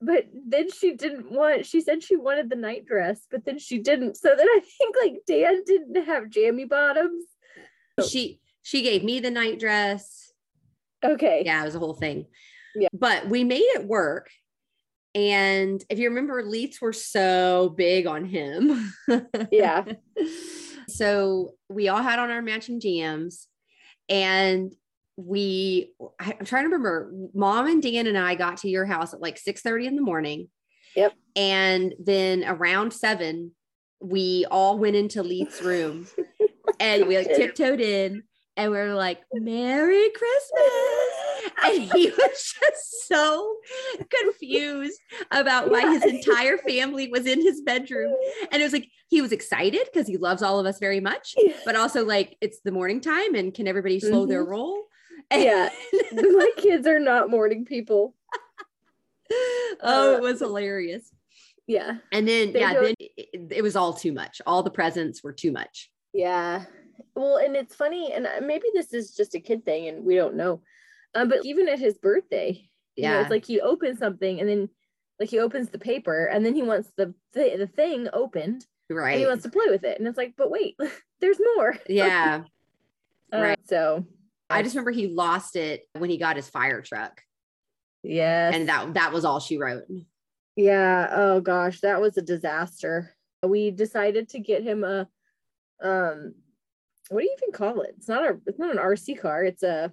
But 0.00 0.26
then 0.32 0.70
she 0.70 0.94
didn't 0.94 1.32
want, 1.32 1.66
she 1.66 1.80
said 1.80 2.04
she 2.04 2.14
wanted 2.14 2.50
the 2.50 2.54
night 2.56 2.86
dress, 2.86 3.26
but 3.32 3.44
then 3.44 3.58
she 3.58 3.78
didn't. 3.80 4.16
So 4.16 4.28
then 4.36 4.46
I 4.48 4.60
think 4.78 4.94
like 5.02 5.14
Dan 5.26 5.62
didn't 5.66 6.04
have 6.04 6.30
jammy 6.30 6.64
bottoms. 6.66 7.24
she 8.08 8.40
she 8.62 8.82
gave 8.82 9.02
me 9.02 9.18
the 9.18 9.30
night 9.30 9.58
dress 9.58 10.28
Okay. 11.04 11.42
yeah, 11.44 11.62
it 11.62 11.64
was 11.64 11.74
a 11.74 11.78
whole 11.78 11.94
thing. 11.94 12.26
Yeah. 12.74 12.88
But 12.92 13.28
we 13.28 13.44
made 13.44 13.62
it 13.62 13.86
work. 13.86 14.30
And 15.14 15.82
if 15.88 15.98
you 15.98 16.08
remember, 16.08 16.42
Leiths 16.42 16.80
were 16.80 16.92
so 16.92 17.74
big 17.76 18.06
on 18.06 18.24
him. 18.24 18.92
Yeah. 19.50 19.84
so 20.88 21.54
we 21.68 21.88
all 21.88 22.02
had 22.02 22.18
on 22.18 22.30
our 22.30 22.42
matching 22.42 22.80
jams. 22.80 23.46
And 24.08 24.72
we 25.16 25.92
I'm 26.20 26.44
trying 26.44 26.62
to 26.62 26.68
remember, 26.68 27.12
mom 27.34 27.66
and 27.66 27.82
Dan 27.82 28.06
and 28.06 28.16
I 28.16 28.34
got 28.36 28.58
to 28.58 28.68
your 28.68 28.86
house 28.86 29.12
at 29.12 29.20
like 29.20 29.38
6 29.38 29.60
30 29.60 29.86
in 29.86 29.96
the 29.96 30.02
morning. 30.02 30.48
Yep. 30.94 31.14
And 31.36 31.94
then 31.98 32.44
around 32.46 32.92
seven, 32.92 33.52
we 34.00 34.46
all 34.50 34.78
went 34.78 34.96
into 34.96 35.22
Leith's 35.22 35.60
room 35.62 36.06
and 36.80 37.06
we 37.06 37.18
like 37.18 37.34
tiptoed 37.34 37.80
in 37.80 38.22
and 38.56 38.72
we 38.72 38.78
are 38.78 38.94
like, 38.94 39.20
Merry 39.32 40.10
Christmas. 40.10 40.97
And 41.64 41.82
he 41.92 42.10
was 42.18 42.54
just 42.60 43.08
so 43.08 43.56
confused 44.08 45.00
about 45.30 45.70
why 45.70 45.92
his 45.92 46.04
entire 46.04 46.58
family 46.58 47.08
was 47.08 47.26
in 47.26 47.40
his 47.42 47.62
bedroom. 47.62 48.14
And 48.52 48.60
it 48.60 48.64
was 48.64 48.72
like, 48.72 48.88
he 49.08 49.22
was 49.22 49.32
excited 49.32 49.88
because 49.92 50.06
he 50.06 50.16
loves 50.16 50.42
all 50.42 50.60
of 50.60 50.66
us 50.66 50.78
very 50.78 51.00
much, 51.00 51.34
but 51.64 51.76
also 51.76 52.04
like, 52.04 52.36
it's 52.40 52.60
the 52.60 52.72
morning 52.72 53.00
time 53.00 53.34
and 53.34 53.52
can 53.54 53.66
everybody 53.66 54.00
slow 54.00 54.26
their 54.26 54.44
Mhm. 54.44 54.48
roll? 54.50 54.82
Yeah. 55.32 55.70
My 56.12 56.50
kids 56.56 56.86
are 56.86 57.00
not 57.00 57.30
morning 57.30 57.64
people. 57.64 58.14
oh, 59.82 60.14
it 60.16 60.22
was 60.22 60.40
hilarious. 60.40 61.10
Yeah. 61.66 61.98
And 62.12 62.26
then, 62.26 62.52
They 62.52 62.60
yeah, 62.60 62.72
don't- 62.74 62.84
then 62.84 62.94
it, 62.98 63.52
it 63.56 63.62
was 63.62 63.76
all 63.76 63.92
too 63.92 64.12
much. 64.12 64.40
All 64.46 64.62
the 64.62 64.70
presents 64.70 65.22
were 65.22 65.32
too 65.34 65.52
much. 65.52 65.90
Yeah. 66.14 66.64
Well, 67.14 67.36
and 67.36 67.54
it's 67.56 67.74
funny, 67.74 68.12
and 68.12 68.26
uh, 68.26 68.40
maybe 68.42 68.66
this 68.74 68.92
is 68.94 69.14
just 69.14 69.34
a 69.34 69.40
kid 69.40 69.64
thing 69.64 69.88
and 69.88 70.04
we 70.04 70.14
don't 70.14 70.34
know. 70.36 70.62
Um, 71.14 71.28
but 71.28 71.44
even 71.44 71.68
at 71.68 71.78
his 71.78 71.98
birthday, 71.98 72.68
you 72.96 73.04
know, 73.04 73.10
Yeah. 73.14 73.20
it's 73.22 73.30
like 73.30 73.46
he 73.46 73.60
opens 73.60 73.98
something 73.98 74.40
and 74.40 74.48
then 74.48 74.68
like 75.18 75.30
he 75.30 75.38
opens 75.38 75.70
the 75.70 75.78
paper 75.78 76.26
and 76.26 76.44
then 76.44 76.54
he 76.54 76.62
wants 76.62 76.90
the 76.96 77.14
th- 77.34 77.58
the 77.58 77.66
thing 77.66 78.08
opened 78.12 78.66
and 78.88 78.98
right. 78.98 79.18
he 79.18 79.26
wants 79.26 79.42
to 79.44 79.50
play 79.50 79.66
with 79.68 79.84
it. 79.84 79.98
And 79.98 80.06
it's 80.08 80.18
like, 80.18 80.34
but 80.36 80.50
wait, 80.50 80.76
there's 81.20 81.40
more. 81.56 81.76
yeah. 81.88 82.42
Uh, 83.32 83.38
Right. 83.40 83.58
So 83.64 84.04
I 84.48 84.62
just 84.62 84.74
remember 84.74 84.90
he 84.92 85.08
lost 85.08 85.56
it 85.56 85.82
when 85.94 86.08
he 86.10 86.16
got 86.18 86.36
his 86.36 86.48
fire 86.48 86.80
truck. 86.82 87.20
Yeah. 88.02 88.50
And 88.52 88.68
that 88.68 88.94
that 88.94 89.12
was 89.12 89.24
all 89.24 89.40
she 89.40 89.58
wrote. 89.58 89.84
Yeah. 90.56 91.08
Oh 91.12 91.40
gosh, 91.40 91.80
that 91.80 92.00
was 92.00 92.16
a 92.16 92.22
disaster. 92.22 93.14
We 93.42 93.70
decided 93.70 94.30
to 94.30 94.38
get 94.40 94.62
him 94.62 94.84
a 94.84 95.08
um 95.82 96.34
what 97.10 97.20
do 97.20 97.26
you 97.26 97.36
even 97.40 97.52
call 97.52 97.80
it? 97.82 97.94
It's 97.96 98.08
not 98.08 98.24
a 98.24 98.38
it's 98.46 98.58
not 98.58 98.70
an 98.70 98.78
RC 98.78 99.20
car. 99.20 99.44
It's 99.44 99.62
a 99.62 99.92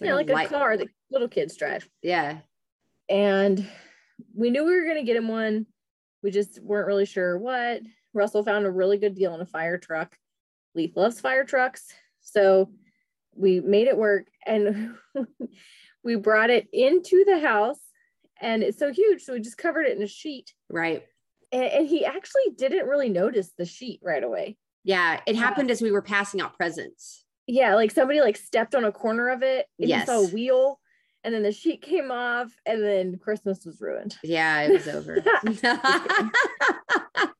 yeah, 0.00 0.14
like 0.14 0.30
a 0.30 0.48
car 0.48 0.76
that 0.76 0.88
little 1.10 1.28
kids 1.28 1.56
drive. 1.56 1.88
Yeah. 2.02 2.38
And 3.08 3.66
we 4.34 4.50
knew 4.50 4.64
we 4.64 4.74
were 4.74 4.86
gonna 4.86 5.04
get 5.04 5.16
him 5.16 5.28
one. 5.28 5.66
We 6.22 6.30
just 6.30 6.62
weren't 6.62 6.86
really 6.86 7.06
sure 7.06 7.38
what. 7.38 7.82
Russell 8.14 8.44
found 8.44 8.66
a 8.66 8.70
really 8.70 8.98
good 8.98 9.14
deal 9.14 9.32
on 9.32 9.40
a 9.40 9.46
fire 9.46 9.78
truck. 9.78 10.16
Leith 10.74 10.96
loves 10.96 11.20
fire 11.20 11.44
trucks. 11.44 11.86
So 12.20 12.70
we 13.34 13.60
made 13.60 13.88
it 13.88 13.96
work 13.96 14.26
and 14.46 14.94
we 16.04 16.16
brought 16.16 16.50
it 16.50 16.68
into 16.72 17.24
the 17.24 17.40
house 17.40 17.80
and 18.40 18.62
it's 18.62 18.78
so 18.78 18.92
huge. 18.92 19.22
So 19.22 19.32
we 19.32 19.40
just 19.40 19.58
covered 19.58 19.86
it 19.86 19.96
in 19.96 20.02
a 20.02 20.08
sheet. 20.08 20.52
Right. 20.68 21.04
And, 21.50 21.64
and 21.64 21.88
he 21.88 22.04
actually 22.04 22.50
didn't 22.56 22.86
really 22.86 23.08
notice 23.08 23.52
the 23.56 23.66
sheet 23.66 24.00
right 24.02 24.22
away. 24.22 24.56
Yeah. 24.84 25.20
It 25.26 25.36
uh, 25.36 25.38
happened 25.38 25.70
as 25.70 25.80
we 25.80 25.92
were 25.92 26.02
passing 26.02 26.40
out 26.40 26.56
presents. 26.56 27.24
Yeah, 27.52 27.74
like 27.74 27.90
somebody 27.90 28.22
like 28.22 28.38
stepped 28.38 28.74
on 28.74 28.84
a 28.84 28.90
corner 28.90 29.28
of 29.28 29.42
it 29.42 29.66
and 29.78 29.86
Yes. 29.86 30.02
he 30.02 30.06
saw 30.06 30.22
a 30.22 30.26
wheel 30.28 30.80
and 31.22 31.34
then 31.34 31.42
the 31.42 31.52
sheet 31.52 31.82
came 31.82 32.10
off 32.10 32.50
and 32.64 32.82
then 32.82 33.18
Christmas 33.18 33.66
was 33.66 33.78
ruined. 33.78 34.16
Yeah, 34.24 34.62
it 34.62 34.72
was 34.72 34.88
over. 34.88 35.22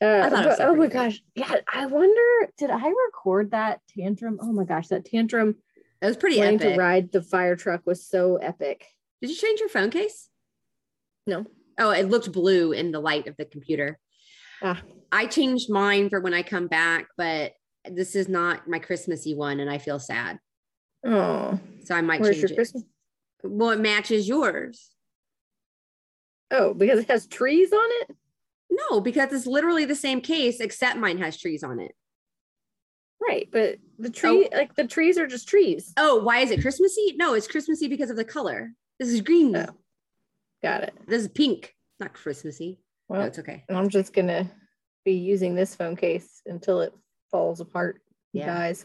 Uh, 0.00 0.30
it 0.32 0.46
was 0.46 0.60
oh 0.60 0.76
my 0.76 0.86
gosh. 0.86 1.20
Yeah, 1.34 1.52
I 1.74 1.86
wonder, 1.86 2.52
did 2.56 2.70
I 2.70 2.88
record 3.06 3.50
that 3.50 3.80
tantrum? 3.98 4.38
Oh 4.40 4.52
my 4.52 4.62
gosh, 4.62 4.86
that 4.88 5.04
tantrum 5.04 5.56
it 6.00 6.06
was 6.06 6.16
pretty 6.16 6.40
epic. 6.40 6.60
to 6.60 6.76
ride 6.76 7.10
the 7.10 7.20
fire 7.20 7.56
truck 7.56 7.84
was 7.84 8.06
so 8.06 8.36
epic. 8.36 8.86
Did 9.20 9.30
you 9.30 9.36
change 9.36 9.58
your 9.58 9.68
phone 9.68 9.90
case? 9.90 10.28
No. 11.26 11.46
Oh, 11.78 11.90
it 11.90 12.08
looked 12.08 12.30
blue 12.30 12.70
in 12.70 12.92
the 12.92 13.00
light 13.00 13.26
of 13.26 13.36
the 13.36 13.44
computer. 13.44 13.98
Ah. 14.62 14.80
I 15.10 15.26
changed 15.26 15.68
mine 15.68 16.10
for 16.10 16.20
when 16.20 16.32
I 16.32 16.44
come 16.44 16.68
back, 16.68 17.08
but 17.16 17.54
this 17.94 18.14
is 18.14 18.28
not 18.28 18.68
my 18.68 18.78
Christmassy 18.78 19.34
one, 19.34 19.60
and 19.60 19.70
I 19.70 19.78
feel 19.78 19.98
sad. 19.98 20.38
Oh, 21.04 21.58
So 21.84 21.94
I 21.94 22.00
might 22.00 22.22
change 22.22 22.38
your 22.38 22.50
it. 22.50 22.54
Christmas? 22.54 22.84
Well, 23.42 23.70
it 23.70 23.80
matches 23.80 24.28
yours. 24.28 24.90
Oh, 26.50 26.74
because 26.74 27.00
it 27.00 27.08
has 27.08 27.26
trees 27.26 27.72
on 27.72 27.88
it? 28.02 28.16
No, 28.70 29.00
because 29.00 29.32
it's 29.32 29.46
literally 29.46 29.84
the 29.84 29.94
same 29.94 30.20
case, 30.20 30.60
except 30.60 30.98
mine 30.98 31.18
has 31.18 31.36
trees 31.36 31.62
on 31.62 31.80
it. 31.80 31.92
Right, 33.20 33.48
but 33.50 33.78
the 33.98 34.10
tree, 34.10 34.48
oh. 34.52 34.56
like 34.56 34.74
the 34.74 34.86
trees 34.86 35.18
are 35.18 35.26
just 35.26 35.48
trees. 35.48 35.92
Oh, 35.96 36.22
why 36.22 36.38
is 36.38 36.50
it 36.50 36.62
Christmassy? 36.62 37.14
No, 37.16 37.34
it's 37.34 37.48
Christmassy 37.48 37.88
because 37.88 38.10
of 38.10 38.16
the 38.16 38.24
color. 38.24 38.72
This 38.98 39.08
is 39.08 39.20
green. 39.20 39.56
Oh. 39.56 39.74
Got 40.62 40.84
it. 40.84 40.94
This 41.06 41.22
is 41.22 41.28
pink. 41.28 41.74
Not 42.00 42.12
Christmassy. 42.14 42.78
No, 43.08 43.18
Well, 43.18 43.26
it's 43.26 43.38
okay. 43.38 43.64
I'm 43.68 43.88
just 43.88 44.12
gonna 44.12 44.50
be 45.04 45.12
using 45.12 45.54
this 45.54 45.74
phone 45.74 45.96
case 45.96 46.42
until 46.46 46.80
it 46.80 46.92
falls 47.30 47.60
apart. 47.60 48.00
Yeah. 48.32 48.46
Guys. 48.46 48.84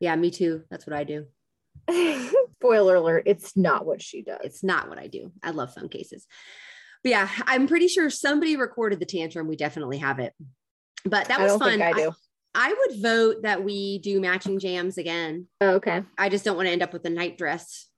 Yeah, 0.00 0.16
me 0.16 0.30
too. 0.30 0.62
That's 0.70 0.86
what 0.86 0.96
I 0.96 1.04
do. 1.04 1.26
Spoiler 2.54 2.96
alert, 2.96 3.24
it's 3.26 3.56
not 3.56 3.86
what 3.86 4.02
she 4.02 4.22
does. 4.22 4.40
It's 4.42 4.62
not 4.62 4.88
what 4.88 4.98
I 4.98 5.06
do. 5.06 5.32
I 5.42 5.50
love 5.50 5.74
phone 5.74 5.88
cases. 5.88 6.26
But 7.02 7.10
yeah, 7.10 7.28
I'm 7.46 7.66
pretty 7.66 7.88
sure 7.88 8.10
somebody 8.10 8.56
recorded 8.56 9.00
the 9.00 9.06
tantrum. 9.06 9.48
We 9.48 9.56
definitely 9.56 9.98
have 9.98 10.18
it. 10.18 10.32
But 11.04 11.28
that 11.28 11.40
I 11.40 11.44
was 11.44 11.56
fun. 11.56 11.70
think 11.70 11.82
I 11.82 11.92
do. 11.92 12.12
I 12.54 12.74
would 12.74 13.00
vote 13.02 13.42
that 13.42 13.64
we 13.64 13.98
do 13.98 14.20
matching 14.20 14.58
jams 14.58 14.98
again. 14.98 15.46
Oh, 15.60 15.74
okay. 15.76 16.02
I 16.18 16.28
just 16.28 16.44
don't 16.44 16.56
want 16.56 16.66
to 16.66 16.72
end 16.72 16.82
up 16.82 16.92
with 16.92 17.04
a 17.06 17.10
night 17.10 17.38
dress. 17.38 17.88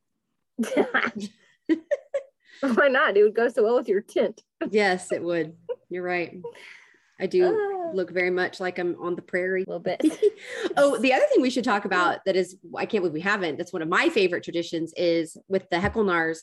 Why 0.74 1.10
not? 2.88 3.16
It 3.16 3.22
would 3.24 3.34
go 3.34 3.48
so 3.48 3.64
well 3.64 3.76
with 3.76 3.88
your 3.88 4.00
tint. 4.00 4.40
Yes, 4.70 5.10
it 5.12 5.22
would. 5.22 5.54
You're 5.90 6.04
right. 6.04 6.36
I 7.20 7.26
do 7.26 7.44
Ah, 7.46 7.90
look 7.94 8.10
very 8.10 8.30
much 8.30 8.60
like 8.60 8.78
I'm 8.78 8.96
on 9.00 9.14
the 9.14 9.22
prairie. 9.22 9.62
a 9.62 9.70
little 9.70 9.78
bit. 9.80 10.00
oh, 10.76 10.98
the 10.98 11.12
other 11.12 11.24
thing 11.32 11.42
we 11.42 11.50
should 11.50 11.64
talk 11.64 11.84
about 11.84 12.24
that 12.24 12.36
is 12.36 12.56
I 12.76 12.86
can't 12.86 13.02
believe 13.02 13.12
we 13.14 13.20
haven't. 13.20 13.56
That's 13.56 13.72
one 13.72 13.82
of 13.82 13.88
my 13.88 14.08
favorite 14.08 14.42
traditions 14.42 14.92
is 14.96 15.36
with 15.48 15.68
the 15.70 15.76
Eckelmans, 15.76 16.38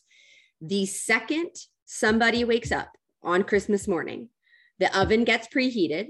The 0.61 0.85
second 0.85 1.49
somebody 1.85 2.43
wakes 2.45 2.71
up 2.71 2.89
on 3.23 3.43
Christmas 3.43 3.87
morning, 3.87 4.29
the 4.79 4.97
oven 4.97 5.25
gets 5.25 5.47
preheated 5.47 6.07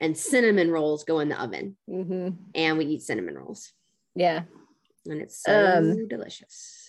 and 0.00 0.16
cinnamon 0.16 0.70
rolls 0.70 1.04
go 1.04 1.20
in 1.20 1.28
the 1.28 1.40
oven 1.40 1.76
hmm 1.88 2.30
and 2.54 2.78
we 2.78 2.86
eat 2.86 3.02
cinnamon 3.02 3.36
rolls 3.36 3.72
Yeah. 4.14 4.42
and 5.06 5.20
it's 5.22 5.40
so 5.42 5.52
Um, 5.52 6.08
delicious. 6.08 6.88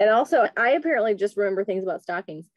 And 0.00 0.10
also, 0.10 0.48
I 0.56 0.70
apparently 0.70 1.14
just 1.14 1.36
remember 1.36 1.64
things 1.64 1.84
about 1.84 2.02
stockings. 2.02 2.48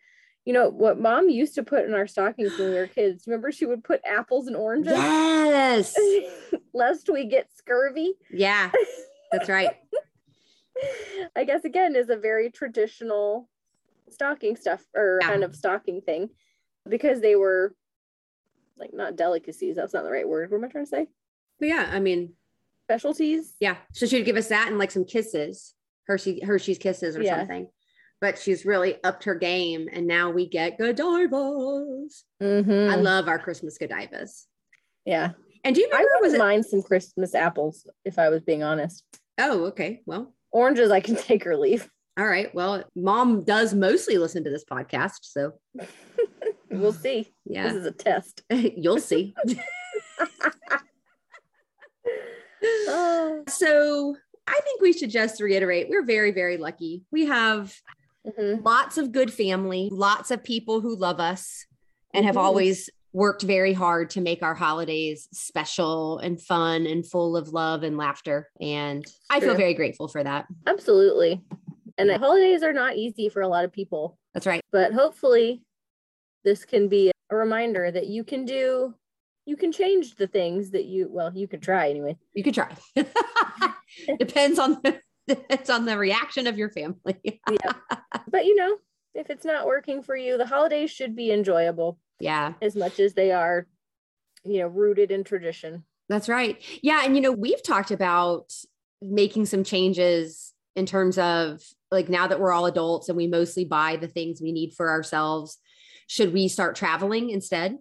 You 0.47 0.53
know, 0.53 0.69
what 0.69 0.97
mom 0.97 1.27
used 1.27 1.55
to 1.55 1.63
put 1.63 1.83
in 1.83 1.93
our 1.93 2.07
stockings 2.07 2.53
when 2.57 2.69
we 2.69 2.75
were 2.75 2.88
kids, 2.88 3.27
remember 3.27 3.51
she 3.51 3.65
would 3.65 3.83
put 3.83 3.99
apples 4.05 4.47
and 4.47 4.55
oranges 4.55 4.93
Yes. 4.93 5.93
lest 6.73 7.10
we 7.10 7.25
get 7.25 7.49
scurvy? 7.53 8.13
Yeah, 8.31 8.71
that's 9.29 9.49
right. 9.49 9.71
I 11.36 11.43
guess 11.43 11.65
again 11.65 11.97
is 11.97 12.10
a 12.10 12.15
very 12.15 12.49
traditional 12.49 13.49
stocking 14.10 14.55
stuff 14.55 14.86
or 14.95 15.19
Yeah. 15.21 15.27
kind 15.27 15.43
of 15.43 15.53
stocking 15.53 15.99
thing 15.99 16.29
because 16.88 17.19
they 17.19 17.36
were 17.36 17.75
like 18.77 18.93
not 18.93 19.17
delicacies. 19.17 19.75
That's 19.75 19.93
not 19.93 20.05
the 20.05 20.12
right 20.12 20.29
word. 20.29 20.49
What 20.49 20.60
am 20.60 20.63
I 20.63 20.69
trying 20.69 20.86
to 20.86 20.89
say? 20.89 21.07
But 21.60 21.67
yeah, 21.67 21.89
I 21.91 21.99
mean, 21.99 22.36
Specialties. 22.86 23.53
yeah. 23.60 23.75
So 23.91 24.05
she'd 24.05 24.23
give 24.23 24.38
us 24.38 24.47
that 24.47 24.69
and 24.69 24.77
like 24.77 24.91
some 24.91 25.03
kisses, 25.03 25.73
Hershey 26.05 26.39
Hershey's 26.41 26.77
kisses 26.77 27.17
or 27.17 27.21
Yeah. 27.21 27.39
something. 27.39 27.67
But 28.19 28.39
she's 28.39 28.65
really 28.65 28.95
upped 29.03 29.25
her 29.25 29.36
game, 29.36 29.88
and 29.91 30.08
now 30.08 30.32
we 30.32 30.47
get 30.47 30.80
Godivas. 30.80 32.23
Mm-hmm. 32.41 32.91
I 32.91 32.95
love 32.95 33.27
our 33.27 33.38
Christmas 33.39 33.77
Godivas. 33.77 34.45
yeah. 35.06 35.32
And 35.63 35.75
do 35.75 35.82
you 35.82 35.88
remember 35.88 35.97
I 36.01 36.06
remember? 36.06 36.21
Was 36.23 36.32
wouldn't 36.32 36.36
it? 36.36 36.45
mind 36.53 36.65
some 36.65 36.82
Christmas 36.82 37.36
apples 37.36 37.86
if 38.06 38.17
I 38.17 38.30
was 38.30 38.41
being 38.43 38.63
honest. 38.63 39.03
Oh, 39.38 39.65
okay. 39.65 40.01
Well, 40.06 40.34
Oranges 40.51 40.91
I 40.91 40.99
can 41.01 41.15
take 41.17 41.45
or 41.45 41.58
leave. 41.58 41.89
all 42.17 42.25
right. 42.27 42.53
Well, 42.56 42.84
Mom 42.95 43.43
does 43.43 43.73
mostly 43.73 44.17
listen 44.17 44.43
to 44.45 44.49
this 44.49 44.63
podcast, 44.65 45.19
so 45.23 45.53
We'll 46.71 46.93
see. 46.93 47.34
yeah, 47.45 47.63
This 47.63 47.73
is 47.75 47.86
a 47.86 47.91
test. 47.91 48.41
you'll 48.51 48.99
see. 48.99 49.34
So 53.47 54.15
I 54.47 54.60
think 54.63 54.82
we 54.82 54.93
should 54.93 55.10
just 55.10 55.41
reiterate 55.41 55.89
we're 55.89 56.06
very, 56.06 56.32
very 56.32 56.58
lucky. 56.58 57.03
We 57.12 57.25
have 57.25 57.73
Mhm. 58.28 58.63
lots 58.66 58.98
of 58.98 59.12
good 59.12 59.32
family, 59.32 59.90
lots 59.92 60.32
of 60.32 60.44
people 60.44 60.82
who 60.82 60.96
love 60.96 61.20
us 61.20 61.66
and 62.13 62.26
have 62.26 62.36
Mhm. 62.36 62.42
always 62.42 62.90
worked 63.13 63.42
very 63.42 63.74
hard 63.74 64.10
to 64.12 64.22
make 64.22 64.44
our 64.44 64.54
holidays 64.54 65.28
special 65.32 66.18
and 66.20 66.42
fun 66.42 66.86
and 66.86 67.06
full 67.06 67.36
of 67.38 67.50
love 67.50 67.84
and 67.84 67.98
laughter. 67.98 68.50
And 68.62 69.06
I 69.30 69.40
feel 69.40 69.56
very 69.56 69.74
grateful 69.74 70.08
for 70.08 70.24
that. 70.24 70.46
Absolutely. 70.68 71.42
And 71.98 72.10
the 72.10 72.20
holidays 72.20 72.62
are 72.63 72.74
not 72.74 72.96
easy 72.96 73.28
for 73.30 73.42
a 73.42 73.48
lot 73.48 73.66
of 73.66 73.72
people, 73.72 74.20
That's 74.34 74.46
right. 74.46 74.62
but 74.72 74.94
hopefully 74.94 75.63
this 76.44 76.63
can 76.66 76.88
be 76.90 77.12
a 77.32 77.36
reminder 77.36 77.90
that 77.92 78.08
you 78.08 78.24
can 78.24 78.46
do 78.46 78.94
you 79.46 79.56
can 79.56 79.72
change 79.72 80.16
the 80.18 80.28
things 80.28 80.72
that 80.72 80.86
you 80.86 81.08
well 81.10 81.32
you 81.34 81.48
can 81.48 81.60
try 81.62 81.90
anyway 81.90 82.18
You 82.34 82.44
could 82.44 82.54
try. 82.54 82.76
depends 84.20 84.60
on 84.60 84.74
the, 84.84 85.00
depends 85.28 85.70
on 85.70 85.86
the 85.86 85.98
reaction 85.98 86.48
of 86.48 86.58
your 86.58 86.70
family. 86.70 87.42
but 88.30 88.46
you 88.46 88.56
know 88.56 88.78
if 89.13 89.30
it's 89.30 89.46
not 89.46 89.66
working 89.66 90.02
for 90.04 90.16
you 90.16 90.38
the 90.38 90.46
holidays 90.46 90.92
should 90.92 91.16
be 91.16 91.32
enjoyable 91.32 92.00
yeah. 92.20 92.54
as 92.62 92.76
much 92.76 93.00
as 93.00 93.13
they 93.13 93.32
are 93.32 93.68
you 94.44 94.60
know 94.60 94.68
rooted 94.68 95.12
in 95.12 95.24
tradition 95.24 95.84
That's 96.10 96.30
right. 96.30 96.58
Yeah. 96.82 97.02
And, 97.04 97.16
you 97.18 97.22
know, 97.22 97.34
we've 97.34 97.62
talked 97.62 97.92
about 97.92 98.54
making 99.02 99.46
some 99.46 99.63
changes 99.66 100.54
in 100.76 100.86
terms 100.86 101.18
of 101.18 101.62
like 101.92 102.08
now 102.08 102.28
that 102.28 102.40
we're 102.40 102.54
all 102.54 102.66
adults 102.66 103.10
and 103.10 103.18
we 103.18 103.28
mostly 103.28 103.66
buy 103.66 103.98
the 103.98 104.08
things 104.08 104.40
we 104.42 104.54
need 104.54 104.74
for 104.74 104.90
ourselves, 104.90 105.58
should 106.08 106.32
we 106.34 106.48
start 106.48 106.76
traveling 106.78 107.30
instead? 107.30 107.78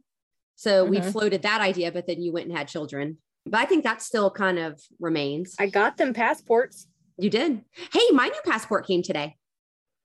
So 0.57 0.85
we 0.85 0.99
Mhm. 0.99 1.13
floated 1.13 1.42
that 1.42 1.61
idea, 1.61 1.92
but 1.92 2.07
then 2.09 2.21
you 2.21 2.33
went 2.33 2.49
and 2.49 2.57
had 2.59 2.67
children. 2.67 3.19
But 3.44 3.61
I 3.61 3.65
think 3.67 3.85
that 3.85 4.03
still 4.03 4.31
kind 4.31 4.59
of 4.59 4.83
remains. 4.99 5.55
i 5.61 5.67
got 5.69 5.97
them 5.97 6.13
passports 6.13 6.88
you 7.19 7.31
did. 7.31 7.62
Hey, 7.92 8.00
my 8.12 8.27
new 8.29 8.40
passport 8.44 8.87
came 8.87 9.02
today. 9.02 9.37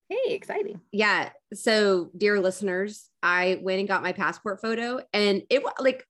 hey 0.09 0.34
exciting 0.34 0.82
Yeah. 0.91 1.30
So, 1.53 2.09
dear 2.18 2.39
listeners, 2.39 3.09
I 3.24 3.59
went 3.62 3.80
and 3.80 3.88
got 3.88 4.03
my 4.03 4.12
passport 4.14 4.62
photo, 4.62 4.99
and 5.14 5.43
it 5.49 5.64
was 5.64 5.74
like, 5.80 6.05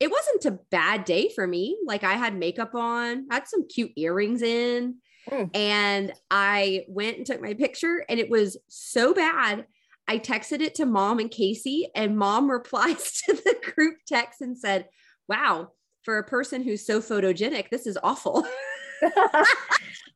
it 0.00 0.10
wasn't 0.10 0.44
a 0.46 0.58
bad 0.70 1.04
day 1.04 1.30
for 1.34 1.46
me. 1.46 1.78
Like, 1.86 2.04
I 2.04 2.14
had 2.14 2.36
makeup 2.36 2.74
on, 2.74 3.26
I 3.30 3.34
had 3.34 3.48
some 3.48 3.66
cute 3.68 3.92
earrings 3.96 4.42
in, 4.42 4.96
Mm. 5.30 5.48
and 5.56 6.12
I 6.30 6.84
went 6.86 7.16
and 7.16 7.24
took 7.26 7.40
my 7.40 7.54
picture, 7.54 8.04
and 8.10 8.20
it 8.20 8.28
was 8.28 8.58
so 8.68 9.14
bad. 9.14 9.64
I 10.06 10.18
texted 10.18 10.60
it 10.60 10.74
to 10.74 10.84
mom 10.84 11.18
and 11.18 11.30
Casey, 11.30 11.88
and 11.96 12.18
mom 12.18 12.50
replies 12.58 13.22
to 13.24 13.32
the 13.32 13.56
group 13.74 13.96
text 14.06 14.42
and 14.42 14.58
said, 14.58 14.86
Wow, 15.26 15.70
for 16.02 16.18
a 16.18 16.24
person 16.24 16.62
who's 16.62 16.84
so 16.86 17.00
photogenic, 17.00 17.70
this 17.70 17.86
is 17.86 17.96
awful. 18.02 18.46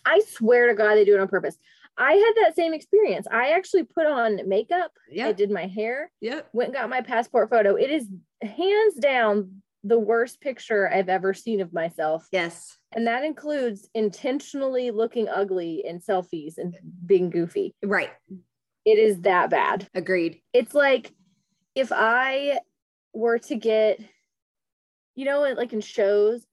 I 0.04 0.20
swear 0.28 0.68
to 0.68 0.74
God, 0.74 0.94
they 0.94 1.04
do 1.04 1.14
it 1.14 1.20
on 1.20 1.28
purpose. 1.28 1.56
I 1.96 2.12
had 2.12 2.44
that 2.44 2.54
same 2.56 2.74
experience. 2.74 3.26
I 3.30 3.50
actually 3.50 3.82
put 3.84 4.06
on 4.06 4.48
makeup. 4.48 4.92
Yeah. 5.10 5.26
I 5.26 5.32
did 5.32 5.50
my 5.50 5.66
hair, 5.66 6.10
Yep. 6.20 6.48
went 6.52 6.68
and 6.68 6.76
got 6.76 6.88
my 6.88 7.00
passport 7.00 7.50
photo. 7.50 7.74
It 7.74 7.90
is 7.90 8.06
hands 8.40 8.94
down 9.00 9.62
the 9.84 9.98
worst 9.98 10.40
picture 10.40 10.88
I've 10.88 11.08
ever 11.08 11.34
seen 11.34 11.60
of 11.60 11.72
myself. 11.72 12.26
Yes. 12.30 12.78
And 12.94 13.06
that 13.06 13.24
includes 13.24 13.88
intentionally 13.94 14.90
looking 14.90 15.28
ugly 15.28 15.84
in 15.84 16.00
selfies 16.00 16.58
and 16.58 16.76
being 17.04 17.30
goofy. 17.30 17.74
Right. 17.84 18.10
It 18.84 18.98
is 18.98 19.20
that 19.22 19.50
bad. 19.50 19.88
Agreed. 19.94 20.40
It's 20.52 20.74
like 20.74 21.12
if 21.74 21.90
I 21.92 22.60
were 23.12 23.38
to 23.38 23.56
get, 23.56 24.00
you 25.14 25.24
know, 25.24 25.40
like 25.56 25.72
in 25.72 25.80
shows 25.80 26.46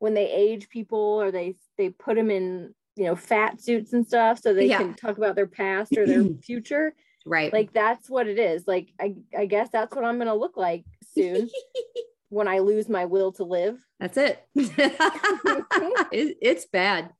when 0.00 0.14
they 0.14 0.28
age 0.28 0.68
people 0.68 0.98
or 0.98 1.30
they 1.30 1.54
they 1.78 1.90
put 1.90 2.16
them 2.16 2.30
in, 2.30 2.74
you 2.96 3.04
know, 3.04 3.14
fat 3.14 3.60
suits 3.60 3.92
and 3.92 4.04
stuff 4.06 4.40
so 4.40 4.52
they 4.52 4.66
Yeah. 4.66 4.78
can 4.78 4.94
talk 4.94 5.16
about 5.18 5.36
their 5.36 5.46
past 5.46 5.96
or 5.96 6.06
their 6.06 6.24
future. 6.42 6.94
Right. 7.24 7.52
Like 7.52 7.72
that's 7.72 8.10
what 8.10 8.26
it 8.26 8.38
is. 8.38 8.66
Like 8.66 8.88
I 8.98 9.14
I 9.36 9.46
guess 9.46 9.68
that's 9.70 9.94
what 9.94 10.04
I'm 10.04 10.18
gonna 10.18 10.34
look 10.34 10.56
like 10.56 10.84
soon 11.14 11.48
when 12.30 12.48
I 12.48 12.58
lose 12.60 12.88
my 12.88 13.04
will 13.04 13.30
to 13.32 13.44
live. 13.44 13.78
That's 14.00 14.16
it. 14.16 14.42
it. 14.54 16.36
It's 16.42 16.64
bad, 16.64 17.10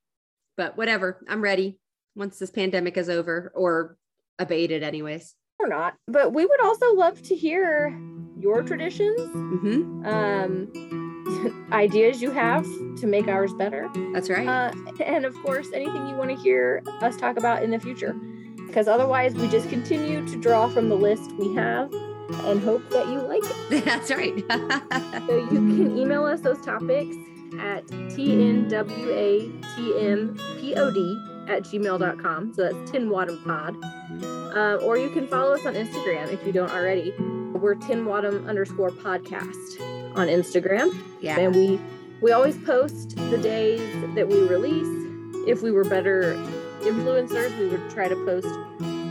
but 0.56 0.76
whatever. 0.76 1.22
I'm 1.28 1.42
ready 1.42 1.78
once 2.16 2.38
this 2.38 2.50
pandemic 2.50 2.96
is 2.96 3.08
over 3.10 3.52
or 3.54 3.96
abated, 4.38 4.82
anyways. 4.82 5.34
Or 5.58 5.68
not. 5.68 5.94
But 6.08 6.32
we 6.32 6.46
would 6.46 6.60
also 6.62 6.94
love 6.94 7.20
to 7.24 7.36
hear 7.36 7.94
your 8.38 8.62
traditions, 8.62 9.20
hmm 9.32 10.06
um, 10.06 10.72
ideas 11.72 12.20
you 12.22 12.30
have 12.30 12.64
to 12.96 13.06
make 13.06 13.28
ours 13.28 13.52
better. 13.54 13.88
That's 14.12 14.30
right. 14.30 14.46
Uh, 14.46 14.72
and 15.04 15.24
of 15.24 15.34
course, 15.42 15.68
anything 15.72 16.08
you 16.08 16.14
want 16.14 16.30
to 16.30 16.36
hear 16.36 16.82
us 17.00 17.16
talk 17.16 17.36
about 17.36 17.62
in 17.62 17.70
the 17.70 17.78
future. 17.78 18.14
Because 18.66 18.86
otherwise, 18.88 19.34
we 19.34 19.48
just 19.48 19.68
continue 19.68 20.26
to 20.28 20.40
draw 20.40 20.68
from 20.68 20.88
the 20.88 20.94
list 20.94 21.32
we 21.32 21.54
have 21.54 21.92
and 22.44 22.60
hope 22.62 22.88
that 22.90 23.08
you 23.08 23.20
like 23.20 23.42
it. 23.44 23.84
That's 23.84 24.10
right. 24.10 24.44
So 25.26 25.36
you 25.36 25.48
can 25.48 25.96
email 25.96 26.24
us 26.24 26.40
those 26.40 26.60
topics 26.64 27.14
at 27.60 27.86
tnwatmpod 27.86 28.70
at 31.48 31.62
gmail.com. 31.62 32.54
So 32.54 32.62
that's 32.62 32.90
tinwadhampod. 32.90 34.56
Uh, 34.56 34.84
or 34.84 34.98
you 34.98 35.10
can 35.10 35.28
follow 35.28 35.52
us 35.52 35.64
on 35.66 35.74
Instagram 35.74 36.32
if 36.32 36.44
you 36.44 36.52
don't 36.52 36.70
already. 36.70 37.12
We're 37.18 37.76
tinwadham 37.76 38.48
underscore 38.48 38.90
podcast 38.90 39.99
on 40.14 40.28
Instagram. 40.28 40.90
yeah. 41.20 41.38
and 41.38 41.54
we 41.54 41.80
we 42.20 42.32
always 42.32 42.58
post 42.58 43.16
the 43.16 43.38
days 43.38 43.80
that 44.14 44.28
we 44.28 44.40
release 44.42 44.88
if 45.46 45.62
we 45.62 45.70
were 45.70 45.84
better 45.84 46.34
influencers 46.80 47.56
we 47.58 47.68
would 47.68 47.90
try 47.90 48.08
to 48.08 48.16
post 48.24 48.48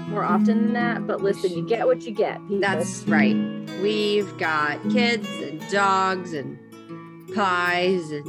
more 0.10 0.24
often 0.24 0.66
than 0.66 0.74
that 0.74 1.06
but 1.08 1.22
listen 1.22 1.52
you 1.52 1.68
get 1.68 1.86
what 1.86 2.02
you 2.04 2.12
get 2.12 2.36
people. 2.48 2.60
That's 2.60 3.04
right. 3.08 3.36
We've 3.82 4.36
got 4.38 4.82
kids 4.92 5.28
and 5.28 5.66
dogs 5.70 6.34
and 6.34 6.58
pies 7.34 8.12
and 8.12 8.26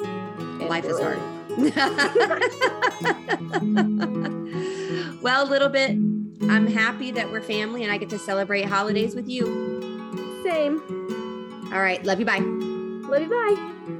And 0.00 0.68
life 0.68 0.84
is 0.84 0.98
hard. 1.00 1.18
well, 5.22 5.44
a 5.44 5.48
little 5.48 5.68
bit. 5.68 5.90
I'm 5.90 6.66
happy 6.66 7.10
that 7.12 7.30
we're 7.30 7.42
family 7.42 7.82
and 7.82 7.92
I 7.92 7.98
get 7.98 8.08
to 8.10 8.18
celebrate 8.18 8.64
holidays 8.66 9.14
with 9.14 9.28
you. 9.28 10.40
same 10.44 10.80
All 11.72 11.80
right. 11.80 12.02
Love 12.04 12.20
you. 12.20 12.26
Bye. 12.26 12.38
love 13.12 13.22
you 13.22 13.28
bye 13.28 13.98